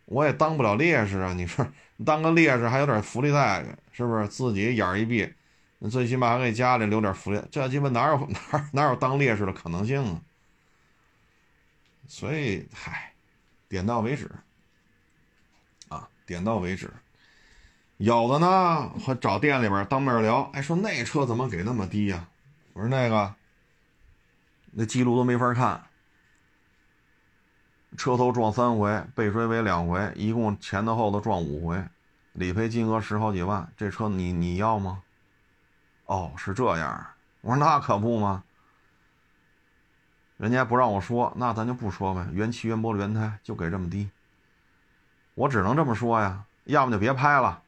[0.05, 1.31] 我也当不了烈士啊！
[1.33, 1.63] 你说。
[2.03, 4.27] 当个烈士还有点福利在，是不是？
[4.27, 5.31] 自己眼儿一闭，
[5.91, 7.39] 最起码还给家里留点福利。
[7.51, 10.21] 这鸡巴哪有哪 哪有当烈士的可能性啊？
[12.07, 13.13] 所以，嗨，
[13.69, 14.31] 点到为止，
[15.87, 16.91] 啊，点到为止。
[17.97, 22.27] 有的呢，还找店里边当面聊，哎，说那车怎么给那么低呀？
[22.73, 23.33] 我说那个，
[24.71, 25.83] 那记录都没法看，
[27.97, 31.83] 车头撞三回，被追尾两回，一共前头后头撞五回，
[32.33, 35.01] 理赔金额十好几万，这车你你要吗？
[36.05, 37.07] 哦，是这样，
[37.41, 38.43] 我说那可不吗？
[40.37, 42.27] 人家不让我说，那咱就不说呗。
[42.31, 44.11] 原漆原玻璃原胎就给这么低，
[45.33, 46.45] 我只能这么说呀。
[46.65, 47.63] 要么就别拍了，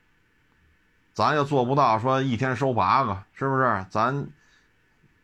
[1.20, 3.86] 咱也做不到说一天收八个，是不是？
[3.89, 4.26] 咱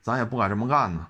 [0.01, 1.07] 咱也不敢这么干呢。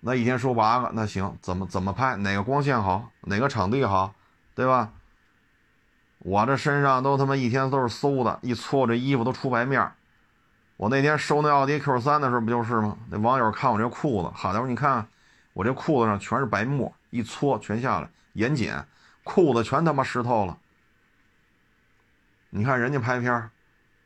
[0.00, 2.16] 那一天收八个，那行，怎么怎么拍？
[2.16, 3.10] 哪个光线好？
[3.22, 4.12] 哪个场地好？
[4.54, 4.92] 对吧？
[6.18, 9.90] 我这身上都他妈一天都是馊的，一搓这衣服都出白面。
[10.76, 12.98] 我那天收那奥迪 Q 三的时候不就是吗？
[13.08, 15.08] 那网友看我这裤子，好家伙，你看
[15.54, 18.70] 我这裤子上全是白沫，一搓全下来，严谨，
[19.24, 20.58] 裤子全他妈湿透了。
[22.56, 23.50] 你看人家拍片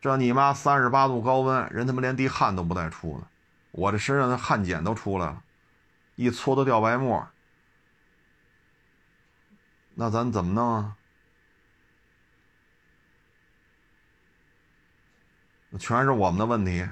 [0.01, 3.27] 这你妈三十八度高温，人他妈连滴汗都不带出的，
[3.71, 5.41] 我这身上的汗碱都出来了，
[6.17, 7.29] 一搓都掉白沫。
[9.95, 10.97] 那咱怎么弄啊？
[15.79, 16.89] 全是我们的问题，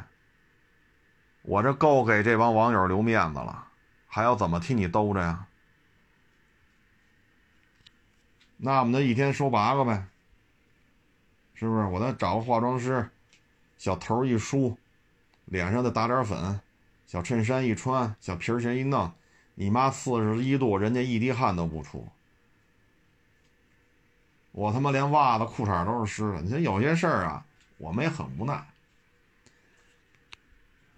[1.42, 3.66] 我这够给这帮网友留面子了，
[4.06, 5.46] 还要怎么替你兜着呀？
[8.58, 10.06] 那我们就一天收八个呗，
[11.58, 11.86] 是不是？
[11.86, 13.10] 我再找个化妆师，
[13.76, 14.78] 小头一梳，
[15.46, 16.60] 脸上再打点粉，
[17.06, 19.12] 小衬衫一穿，小皮鞋一弄，
[19.54, 22.06] 你妈四十一度，人家一滴汗都不出，
[24.52, 26.40] 我他妈连袜子裤衩都是湿的。
[26.42, 27.44] 你说有些事儿啊。
[27.80, 28.54] 我们也很无奈，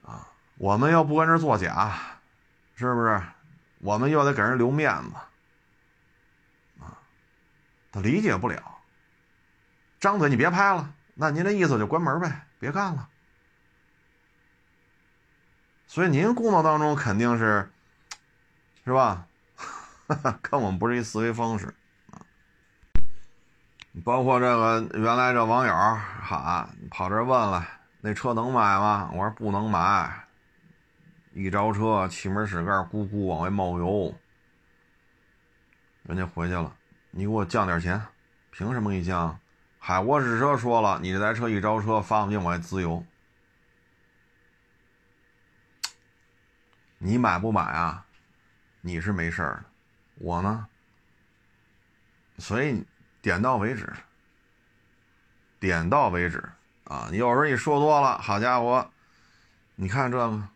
[0.03, 1.95] 啊，我们又不跟这作假，
[2.75, 3.23] 是不是？
[3.81, 5.15] 我们又得给人留面子，
[6.83, 6.97] 啊，
[7.93, 8.80] 他理解不了。
[10.01, 13.09] 张嘴你别拍了，那您这意思就关门呗，别干了。
[15.87, 17.71] 所以您工作当中肯定是，
[18.85, 19.27] 是吧？
[20.41, 21.75] 跟我们不是一思维方式。
[24.05, 27.69] 包括这个原来这网友哈跑这问了，
[28.01, 29.11] 那车能买吗？
[29.13, 30.25] 我说不能买。
[31.35, 34.15] 一着车，气门室盖咕咕往外冒油，
[36.05, 36.75] 人家回去了。
[37.11, 38.01] 你给我降点钱，
[38.51, 39.39] 凭什么给你降？
[39.81, 43.05] 海沃士车说了，你这台车一着车，发动机往外滋油。
[46.99, 48.07] 你买不买啊？
[48.81, 49.65] 你是没事儿，
[50.15, 50.69] 我呢？
[52.39, 52.85] 所以。
[53.23, 53.87] 点到为止，
[55.59, 56.43] 点到为止
[56.85, 57.07] 啊！
[57.11, 58.91] 你有时候你说多了，好家伙，
[59.75, 60.49] 你看这个，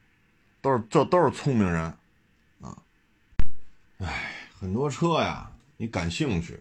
[0.62, 1.82] 都是这都是聪明人
[2.62, 2.74] 啊！
[3.98, 6.58] 哎，很多车呀，你感兴趣，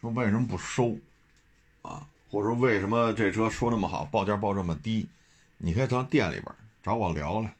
[0.00, 0.98] 说为什么不收
[1.82, 2.06] 啊？
[2.30, 5.08] 或者说为什么这车说那么好，报价报这么低？
[5.58, 6.46] 你可以到店里边
[6.82, 7.50] 找我聊聊，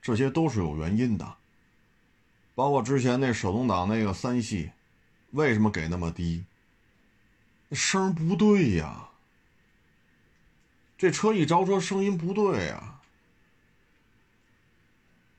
[0.00, 1.34] 这些都是有原因的。
[2.54, 4.70] 包括之前那手动挡那个三系，
[5.32, 6.44] 为什么给那么低？
[7.72, 9.08] 声不对呀，
[10.96, 13.00] 这车一着车声音不对呀，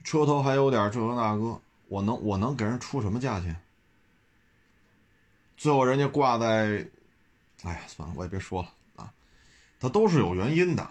[0.03, 3.55] 车头还有点这个那个，我能我能给人出什么价钱？
[5.55, 6.85] 最后人家挂在，
[7.63, 9.11] 哎呀，算了，我也别说了啊，
[9.79, 10.83] 它都是有原因的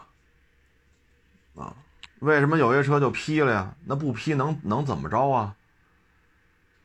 [1.54, 1.76] 啊，
[2.20, 3.74] 为什么有些车就批了呀？
[3.84, 5.54] 那不批能能怎么着啊？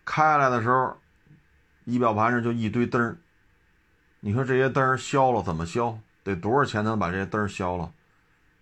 [0.06, 0.98] 开来的时候，
[1.86, 3.18] 仪表盘上就一堆灯。
[4.20, 5.98] 你说这些灯消了怎么消？
[6.24, 7.92] 得多少钱能把这些灯消了？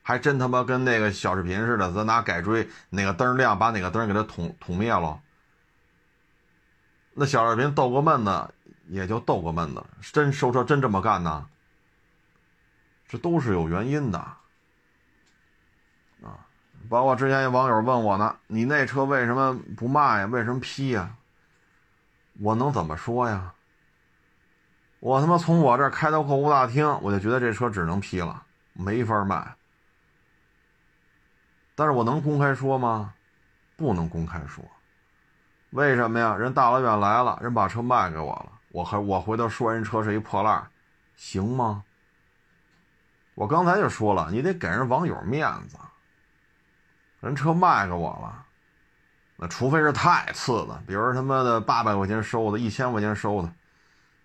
[0.03, 5.19] 还真他妈跟那个小视频似的，咱拿改锥，哪个灯亮，把哪个灯给它捅捅灭了。
[7.13, 8.53] 那小视频逗个闷子，
[8.87, 9.83] 也就逗个闷子。
[10.13, 11.47] 真收车真这么干呢？
[13.07, 14.37] 这都是有原因的啊！
[16.89, 20.25] 包括之前有网友问我呢：“你那车为什么不卖呀？
[20.25, 21.15] 为什么批呀？”
[22.39, 23.53] 我能怎么说呀？
[24.99, 29.55] 我他妈从我这儿开到客户大厅，我就觉得这车只能批了，没法卖。
[31.75, 33.13] 但是我能公开说吗？
[33.75, 34.63] 不能公开说。
[35.69, 36.35] 为什么呀？
[36.35, 40.67] 人大老远来了，人把车卖给我了，我还我回头说人车是一破烂，
[41.15, 41.83] 行吗？
[43.35, 45.77] 我刚才就说了，你得给人网友面子。
[47.19, 48.45] 人车卖给我了，
[49.35, 53.53] 那除非是太次的，比如他妈的八百块钱收的，一千块钱收的。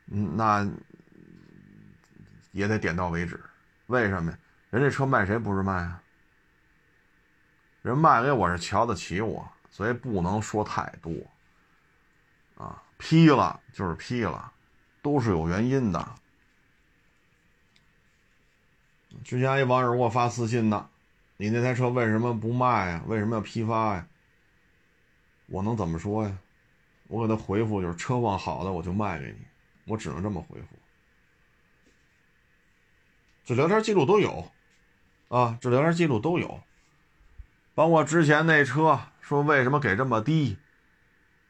[0.07, 0.68] 嗯，那
[2.51, 3.40] 也得点到为止。
[3.86, 4.38] 为什么呀？
[4.70, 6.03] 人这车卖谁不是卖啊？
[7.82, 11.12] 人卖给我是瞧得起我，所以不能说太多。
[13.03, 14.53] 批了就是批了，
[15.03, 16.14] 都是有原因的。
[19.24, 20.88] 之前一网友给我发私信的，
[21.36, 23.03] 你那台车为什么不卖呀？
[23.09, 24.07] 为什么要批发呀？
[25.46, 26.38] 我能怎么说呀？
[27.09, 29.44] 我给他回复就是车况好的我就卖给你，
[29.86, 30.68] 我只能这么回复。
[33.44, 34.48] 这聊天记录都有，
[35.26, 36.62] 啊，这聊天记录都有，
[37.74, 40.57] 包括之前那车说为什么给这么低，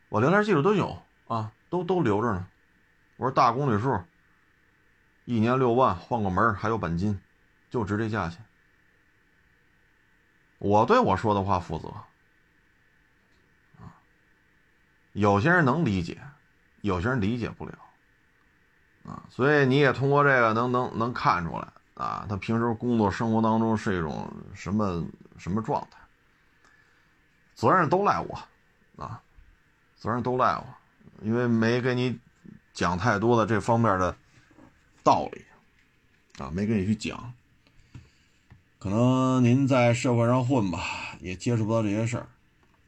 [0.08, 2.46] 我聊天记录都有啊，都都留着呢。
[3.16, 4.02] 我说大公里数，
[5.24, 7.20] 一年六万，换个门还有钣金，
[7.70, 8.44] 就值这价钱。
[10.58, 11.88] 我对我说的话负责，
[13.82, 13.94] 啊，
[15.12, 16.20] 有些人能理解，
[16.80, 17.78] 有些人理解不了，
[19.04, 21.68] 啊，所以你也通过这个能能能看出来。
[21.94, 25.04] 啊，他平时工作生活当中是一种什么
[25.36, 25.98] 什么状态？
[27.54, 28.42] 责任都赖我，
[28.96, 29.22] 啊，
[29.94, 30.66] 责任都赖我，
[31.22, 32.18] 因为没给你
[32.72, 34.16] 讲太多的这方面的
[35.02, 35.44] 道理，
[36.38, 37.32] 啊，没跟你去讲。
[38.78, 42.26] 可能您在社会上混吧，也接触不到这些事儿，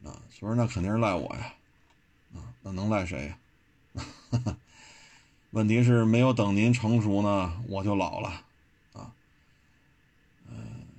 [0.03, 1.53] 啊，所以那肯定是赖我呀，
[2.35, 3.37] 啊，那能赖谁呀？
[5.51, 8.41] 问题是没有等您成熟呢，我就老了。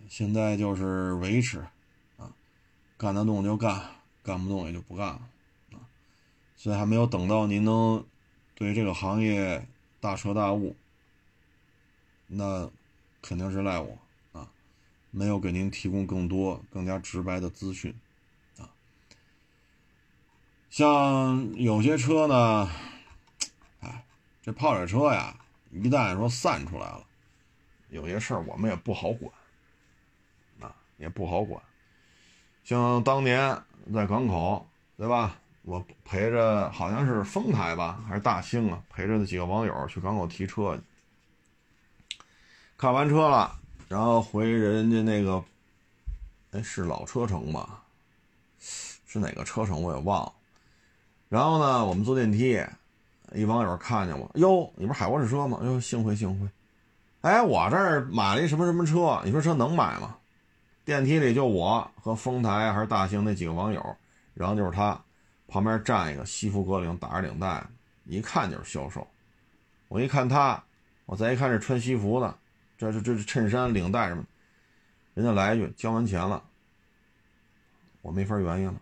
[0.08, 1.58] 现在就是维持，
[2.16, 2.32] 啊，
[2.96, 3.82] 干得动就干，
[4.22, 5.20] 干不动也就不干了，
[6.56, 8.04] 所以还没有等到您能
[8.54, 9.66] 对这个行业
[10.00, 10.74] 大彻大悟，
[12.26, 12.70] 那
[13.22, 13.98] 肯定是赖我
[14.32, 14.48] 啊，
[15.10, 17.94] 没有给您提供更多、更加直白的资讯，
[18.58, 18.68] 啊，
[20.70, 22.70] 像有些车呢，
[23.80, 24.04] 哎，
[24.42, 25.38] 这泡水车呀，
[25.70, 27.06] 一旦说散出来了，
[27.90, 29.32] 有些事儿我们也不好管
[30.60, 30.74] 啊。
[30.98, 31.62] 也不好管，
[32.64, 35.38] 像当年在港口，对吧？
[35.66, 38.80] 我陪着好像是丰台吧，还是大兴啊？
[38.88, 40.78] 陪着那几个网友去港口提车，
[42.78, 43.58] 看完车了，
[43.88, 45.42] 然后回人家那个，
[46.52, 47.82] 哎，是老车城吧？
[48.60, 50.32] 是哪个车城我也忘了。
[51.28, 52.64] 然后呢，我们坐电梯，
[53.32, 55.58] 一网友看见我，哟，你不是海沃士车吗？
[55.64, 56.48] 哟，幸会幸会。
[57.22, 59.20] 哎，我这儿买了一什么什么车？
[59.24, 60.16] 你说车能买吗？
[60.84, 63.96] 电梯里就我和丰台还是大兴那几个网友，
[64.32, 64.96] 然后就是他，
[65.48, 67.64] 旁边站一个西服革领，打着领带，
[68.04, 69.06] 一看就是销售。
[69.88, 70.62] 我一看他，
[71.04, 72.36] 我再一看这穿西服的，
[72.76, 74.24] 这这这衬衫领带什么，
[75.14, 76.42] 人家来一句交完钱了，
[78.02, 78.74] 我没法原因了。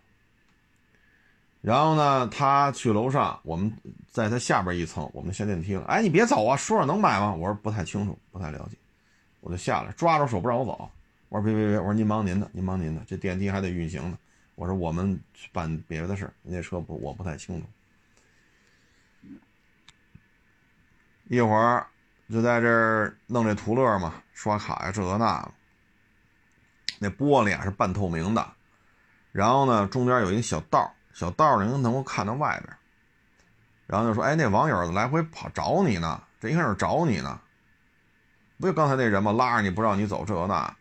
[1.61, 3.71] 然后呢，他去楼上，我们
[4.11, 5.83] 在他下边一层，我们下电梯了。
[5.85, 7.33] 哎，你别走啊，说说能买吗？
[7.33, 8.77] 我说不太清楚，不太了解，
[9.41, 10.89] 我就下来，抓着手不让我走。
[11.29, 11.79] 我说别别别！
[11.79, 14.17] 我说您忙您的，您忙您的，这电梯还得运行呢。
[14.55, 17.67] 我说我们去办别的事儿，那车不我不太清楚。
[21.27, 21.85] 一会儿
[22.29, 25.51] 就在这儿弄这途乐嘛，刷卡呀，这个那个。
[26.97, 28.53] 那玻璃啊是半透明的，
[29.33, 32.77] 然后呢中间有一个小道，小道呢能够看到外边。
[33.87, 37.39] 然后就说：“哎，那网友来回跑找你呢，这一开始找你呢，
[38.57, 39.31] 不就刚才那人吗？
[39.31, 40.75] 拉着你不让你走，这个那。”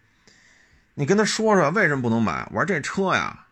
[0.97, 2.49] 你跟他说说为什么不能买？
[2.53, 3.44] 我说这车呀，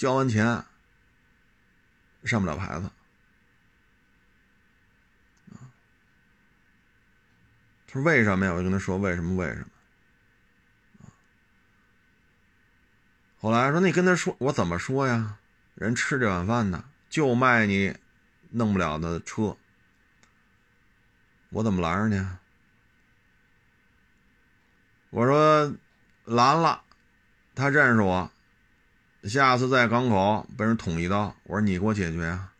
[0.00, 0.64] 交完钱
[2.24, 2.90] 上不了牌子
[5.52, 5.60] 啊。
[7.86, 8.52] 他说为什么呀？
[8.52, 9.66] 我就跟他说为什么为什么。
[13.42, 15.36] 后来说你跟他说，我怎么说呀？
[15.74, 17.94] 人吃这碗饭的，就卖你
[18.52, 19.58] 弄不了的车，
[21.50, 22.38] 我怎么拦着呢？
[25.10, 25.76] 我说。
[26.24, 26.84] 拦了，
[27.56, 28.30] 他认识我，
[29.24, 32.52] 下次在港口被人捅一刀，我说你给我解决啊。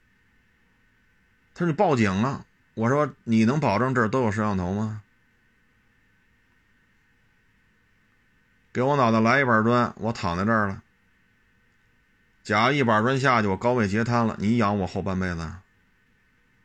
[1.55, 2.45] 他说你报警啊，
[2.75, 5.03] 我说你能保证这儿都有摄像头吗？
[8.73, 10.83] 给我脑袋来一板砖，我躺在这儿了。
[12.43, 15.53] 假如一板砖下去，我高位截瘫了，你养我后半辈子？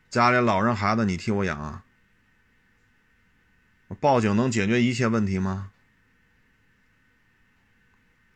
[0.09, 1.83] 家里老人孩子你替我养啊？
[3.99, 5.71] 报警能解决一切问题吗？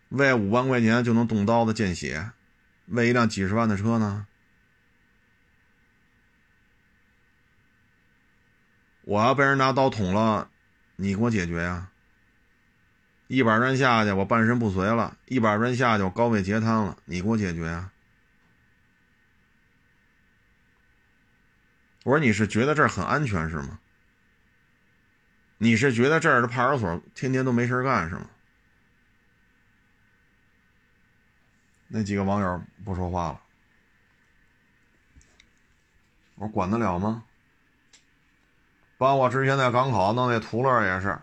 [0.09, 2.31] 为五万块钱就能动刀子见血，
[2.87, 4.27] 为一辆几十万的车呢？
[9.03, 10.49] 我要被人拿刀捅了，
[10.95, 11.89] 你给我解决呀！
[13.27, 17.91] 一板砖下去，我半身不遂了；一板砖下去，我高位截瘫了，你给我解决呀！
[22.03, 23.79] 我说你是觉得这儿很安全是吗？
[25.57, 28.29] 你是觉得这儿的派出所天天都没事干是吗？
[31.89, 33.41] 那几个网友不说话了，
[36.35, 37.23] 我说管得了吗？
[38.97, 41.19] 包括之前在港口弄那途乐也是，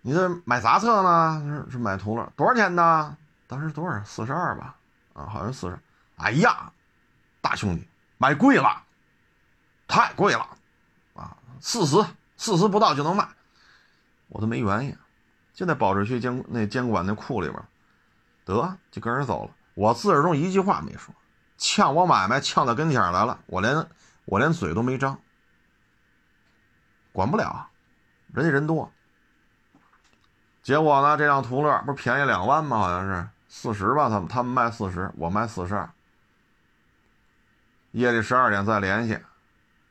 [0.00, 1.64] 你这买啥车呢？
[1.66, 3.16] 是是买途乐，多少钱呢？
[3.46, 4.02] 当时多少？
[4.04, 4.74] 四十二吧？
[5.12, 5.78] 啊，好像四十。
[6.16, 6.72] 哎呀，
[7.40, 7.86] 大兄弟，
[8.18, 8.82] 买贵了，
[9.86, 10.48] 太贵了，
[11.14, 12.04] 啊，四十，
[12.36, 13.28] 四十不到就能卖，
[14.28, 14.96] 我都没原因，
[15.52, 17.62] 就在保质区监那监管那库里边，
[18.44, 19.50] 得就跟人走了。
[19.74, 21.14] 我自始至终一句话没说，
[21.56, 23.86] 呛我买卖呛到跟前来了，我连
[24.24, 25.18] 我连嘴都没张，
[27.12, 27.68] 管不了，
[28.32, 28.90] 人家人多。
[30.62, 32.78] 结果呢，这辆途乐不是便宜两万吗？
[32.78, 35.90] 好像是四十吧，他们他们卖四十，我卖四十二。
[37.92, 39.18] 夜里十二点再联系，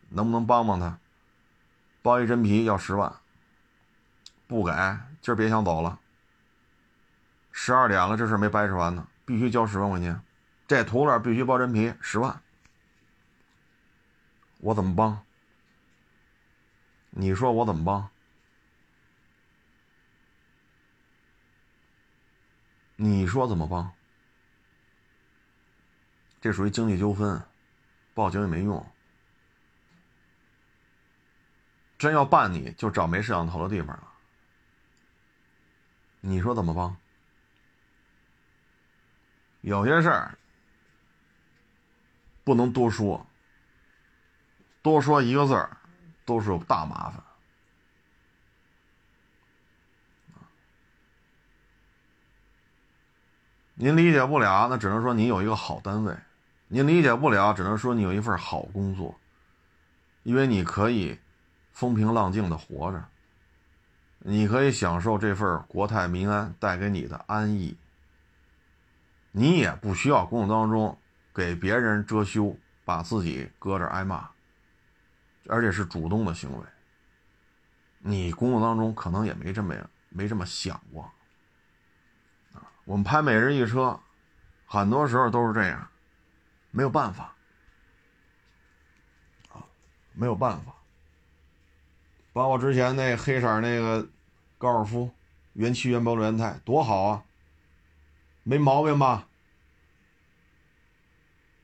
[0.09, 0.97] 能不能帮帮他？
[2.01, 3.13] 包一真皮要十万，
[4.47, 4.71] 不给
[5.21, 5.99] 今儿别想走了。
[7.53, 9.07] 十二点了，这事没掰扯完呢。
[9.25, 10.21] 必须交十万块钱，
[10.67, 12.41] 这途乐必须包真皮十万，
[14.59, 15.23] 我怎么帮？
[17.11, 18.09] 你说我怎么帮？
[22.97, 23.93] 你说怎么帮？
[26.41, 27.41] 这属于经济纠纷，
[28.13, 28.85] 报警也没用。
[31.97, 34.11] 真要办你就找没摄像头的地方了。
[36.19, 36.97] 你说怎么帮？
[39.63, 40.37] 有些事儿
[42.43, 43.25] 不能多说，
[44.81, 45.77] 多说一个字儿
[46.25, 47.23] 都是有大麻烦。
[53.75, 56.13] 您理解不了，那只能说你有一个好单位；
[56.67, 59.17] 您理解不了，只能说你有一份好工作，
[60.23, 61.17] 因为你可以
[61.71, 63.01] 风平浪静的活着，
[64.19, 67.77] 你可以享受这份国泰民安带给你的安逸。
[69.35, 70.95] 你也不需要工作当中
[71.33, 72.55] 给别人遮羞，
[72.85, 74.29] 把自己搁这挨骂，
[75.47, 76.65] 而且是主动的行为。
[77.97, 79.75] 你工作当中可能也没这么
[80.09, 81.11] 没这么想过。
[82.85, 83.99] 我们拍每日一车，
[84.67, 85.89] 很多时候都是这样，
[86.69, 87.33] 没有办法
[89.49, 89.65] 啊，
[90.13, 90.75] 没有办法。
[92.33, 94.07] 包括之前那黑色那个
[94.59, 95.11] 高尔夫，
[95.53, 97.23] 原漆原包原胎，多好啊！
[98.43, 99.27] 没毛病吧？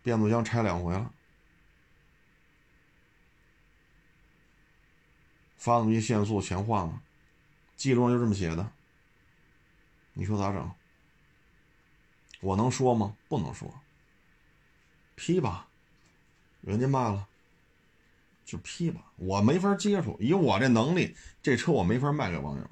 [0.02, 1.14] 变速箱拆两回了，
[5.58, 7.02] 发动机限速全换了，
[7.76, 8.72] 记录上就这么写的。
[10.14, 10.72] 你说咋整？
[12.40, 13.16] 我能说吗？
[13.28, 13.72] 不能说。
[15.16, 15.68] 批吧，
[16.62, 17.28] 人家卖了，
[18.46, 19.12] 就批吧。
[19.18, 22.70] 我没法接触，以我这能力，这车我没法卖给网友。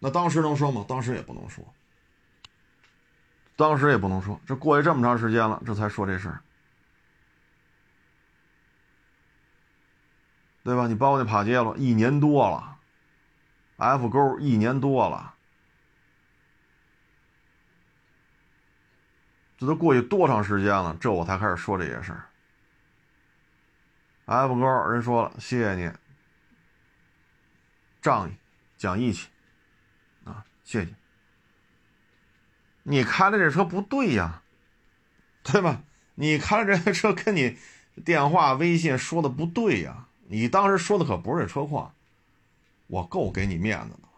[0.00, 0.84] 那当时能说吗？
[0.88, 1.64] 当时也不能说。
[3.56, 6.42] 当时也不能说，这过去这么长时间了，这才说这事儿，
[10.64, 10.88] 对吧？
[10.88, 12.78] 你包括那帕杰罗，一年多了
[13.76, 15.34] ，F 勾一年多了，
[19.56, 20.96] 这都过去多长时间了？
[21.00, 22.28] 这我才开始说这些事儿。
[24.24, 25.92] F 勾人说了，谢谢你，
[28.02, 28.34] 仗义，
[28.76, 29.28] 讲义气，
[30.24, 30.94] 啊，谢谢。
[32.84, 34.42] 你开的这车不对呀，
[35.42, 35.82] 对吧？
[36.14, 37.58] 你开的这车跟你
[38.04, 40.06] 电话、微信说的不对呀。
[40.28, 41.92] 你当时说的可不是这车况，
[42.86, 44.08] 我够给你面子的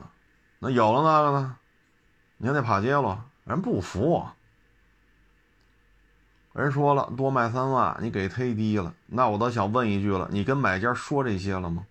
[0.00, 0.10] 了。
[0.58, 1.56] 那有了那个呢？
[2.38, 4.26] 你看那帕杰罗，人不服，
[6.52, 8.94] 人说了多卖三万，你给忒低了。
[9.06, 11.86] 那我倒想问一句了，你跟买家说这些了吗？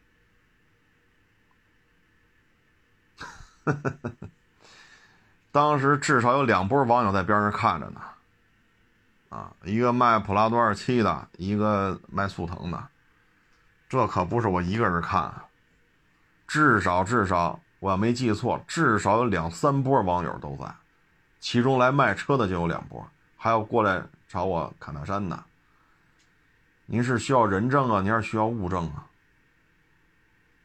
[3.64, 4.30] 呵呵呵呵。
[5.52, 8.02] 当时至少有两波网友在边上看着呢，
[9.30, 12.88] 啊，一个卖普拉多二七的，一个卖速腾的，
[13.88, 15.46] 这可不是我一个人看，啊
[16.48, 20.74] 至少至少我要没记错，至少有两三波网友都在，
[21.40, 25.44] 其中来卖车的就有两波，还有过来找我侃大山的。
[26.88, 29.06] 您是需要人证啊，您是需要物证啊？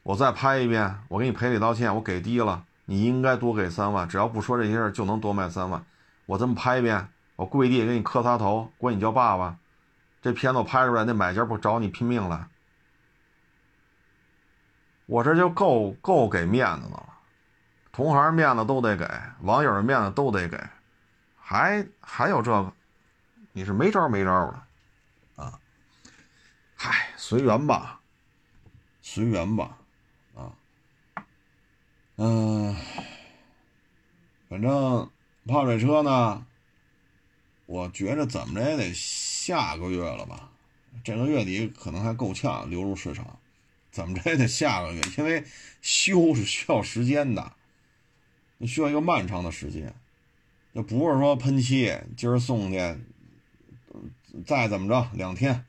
[0.03, 2.64] 我再拍一遍，我给你赔礼道歉，我给低了。
[2.85, 5.85] 你应该多给三万，只要不说这些事儿就能多卖三万。
[6.26, 9.57] 我这么拍一遍，我跪地给你磕仨头，管你叫爸爸。
[10.22, 12.49] 这片子我拍出来，那买家不找你拼命了？
[15.07, 17.14] 我这就够够给面子的了，
[17.93, 19.07] 同行面子都得给，
[19.43, 20.59] 网友的面子都得给，
[21.37, 22.72] 还还有这个，
[23.53, 25.61] 你是没招没招的啊？
[26.74, 28.01] 嗨，随缘吧，
[29.03, 29.76] 随缘吧。
[32.16, 32.74] 嗯，
[34.48, 35.10] 反正
[35.46, 36.46] 泡水车呢，
[37.66, 40.50] 我觉着怎么着也得下个月了吧，
[41.02, 43.38] 这个月底可能还够呛流入市场，
[43.90, 45.44] 怎么着也得下个月，因为
[45.82, 47.52] 修是需要时间的，
[48.60, 49.92] 需要一个漫长的时间，
[50.70, 52.78] 那不是说喷漆今儿送去，
[54.46, 55.64] 再怎么着两天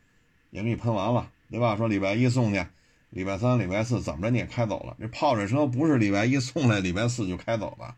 [0.52, 1.76] 也给你喷完了，对吧？
[1.76, 2.64] 说礼拜一送去，
[3.16, 7.96] 礼拜三、礼拜四怎么着你也开走了，这泡水车不是礼拜一送来，礼拜四就开走了。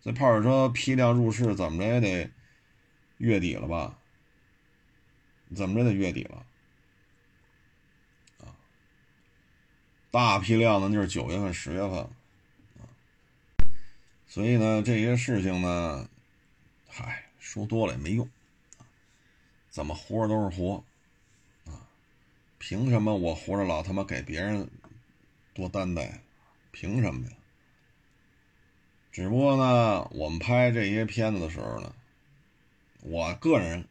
[0.00, 2.30] 这泡水车批量入市，怎么着也得
[3.18, 3.98] 月底了吧？
[5.54, 6.46] 怎么着得月底了？
[8.40, 8.56] 啊，
[10.10, 12.08] 大批量的就是九月份、十月份。
[14.26, 16.08] 所以呢，这些事情呢，
[16.88, 18.26] 嗨，说多了也没用
[19.68, 20.82] 怎么活都是活！
[22.58, 24.68] 凭什么我活着老他妈给别人
[25.54, 26.20] 多担待？
[26.70, 27.32] 凭什么呀？
[29.10, 31.92] 只不过呢，我们拍这些片子的时候呢，
[33.00, 33.88] 我个人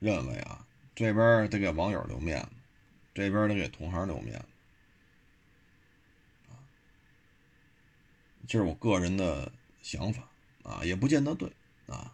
[0.00, 2.48] 认为啊，这边得给网友留面子，
[3.12, 4.46] 这边得给同行留面子，
[8.48, 10.28] 这是我个人的想法
[10.64, 11.52] 啊，也不见得对
[11.86, 12.12] 啊，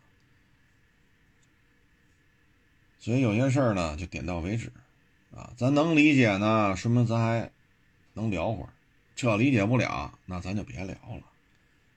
[2.98, 4.70] 所以有些事儿呢，就点到为止
[5.56, 7.50] 咱能理解呢，说明咱还
[8.14, 8.68] 能聊会儿；
[9.14, 11.22] 这理解不了，那咱就别聊了。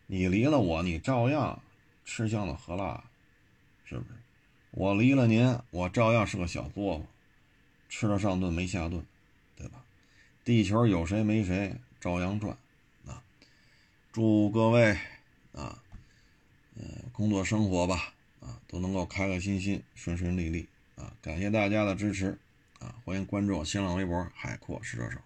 [0.08, 1.62] 你离了我，你照样
[2.06, 3.04] 吃香的喝辣，
[3.86, 4.10] 是不是？
[4.72, 7.08] 我离了您，我照样是个小作坊，
[7.90, 9.06] 吃了上顿没下顿，
[9.56, 9.84] 对吧？
[10.44, 12.58] 地球有谁没谁，照样转
[13.08, 13.24] 啊！
[14.12, 14.92] 祝各位
[15.54, 15.82] 啊，
[16.76, 20.68] 嗯，工作生活吧啊，都能够开开心心、顺顺利利
[20.98, 21.14] 啊！
[21.22, 22.38] 感谢大家的支持
[22.84, 22.96] 啊！
[23.06, 25.18] 欢迎关注新浪微博“海阔试车手”。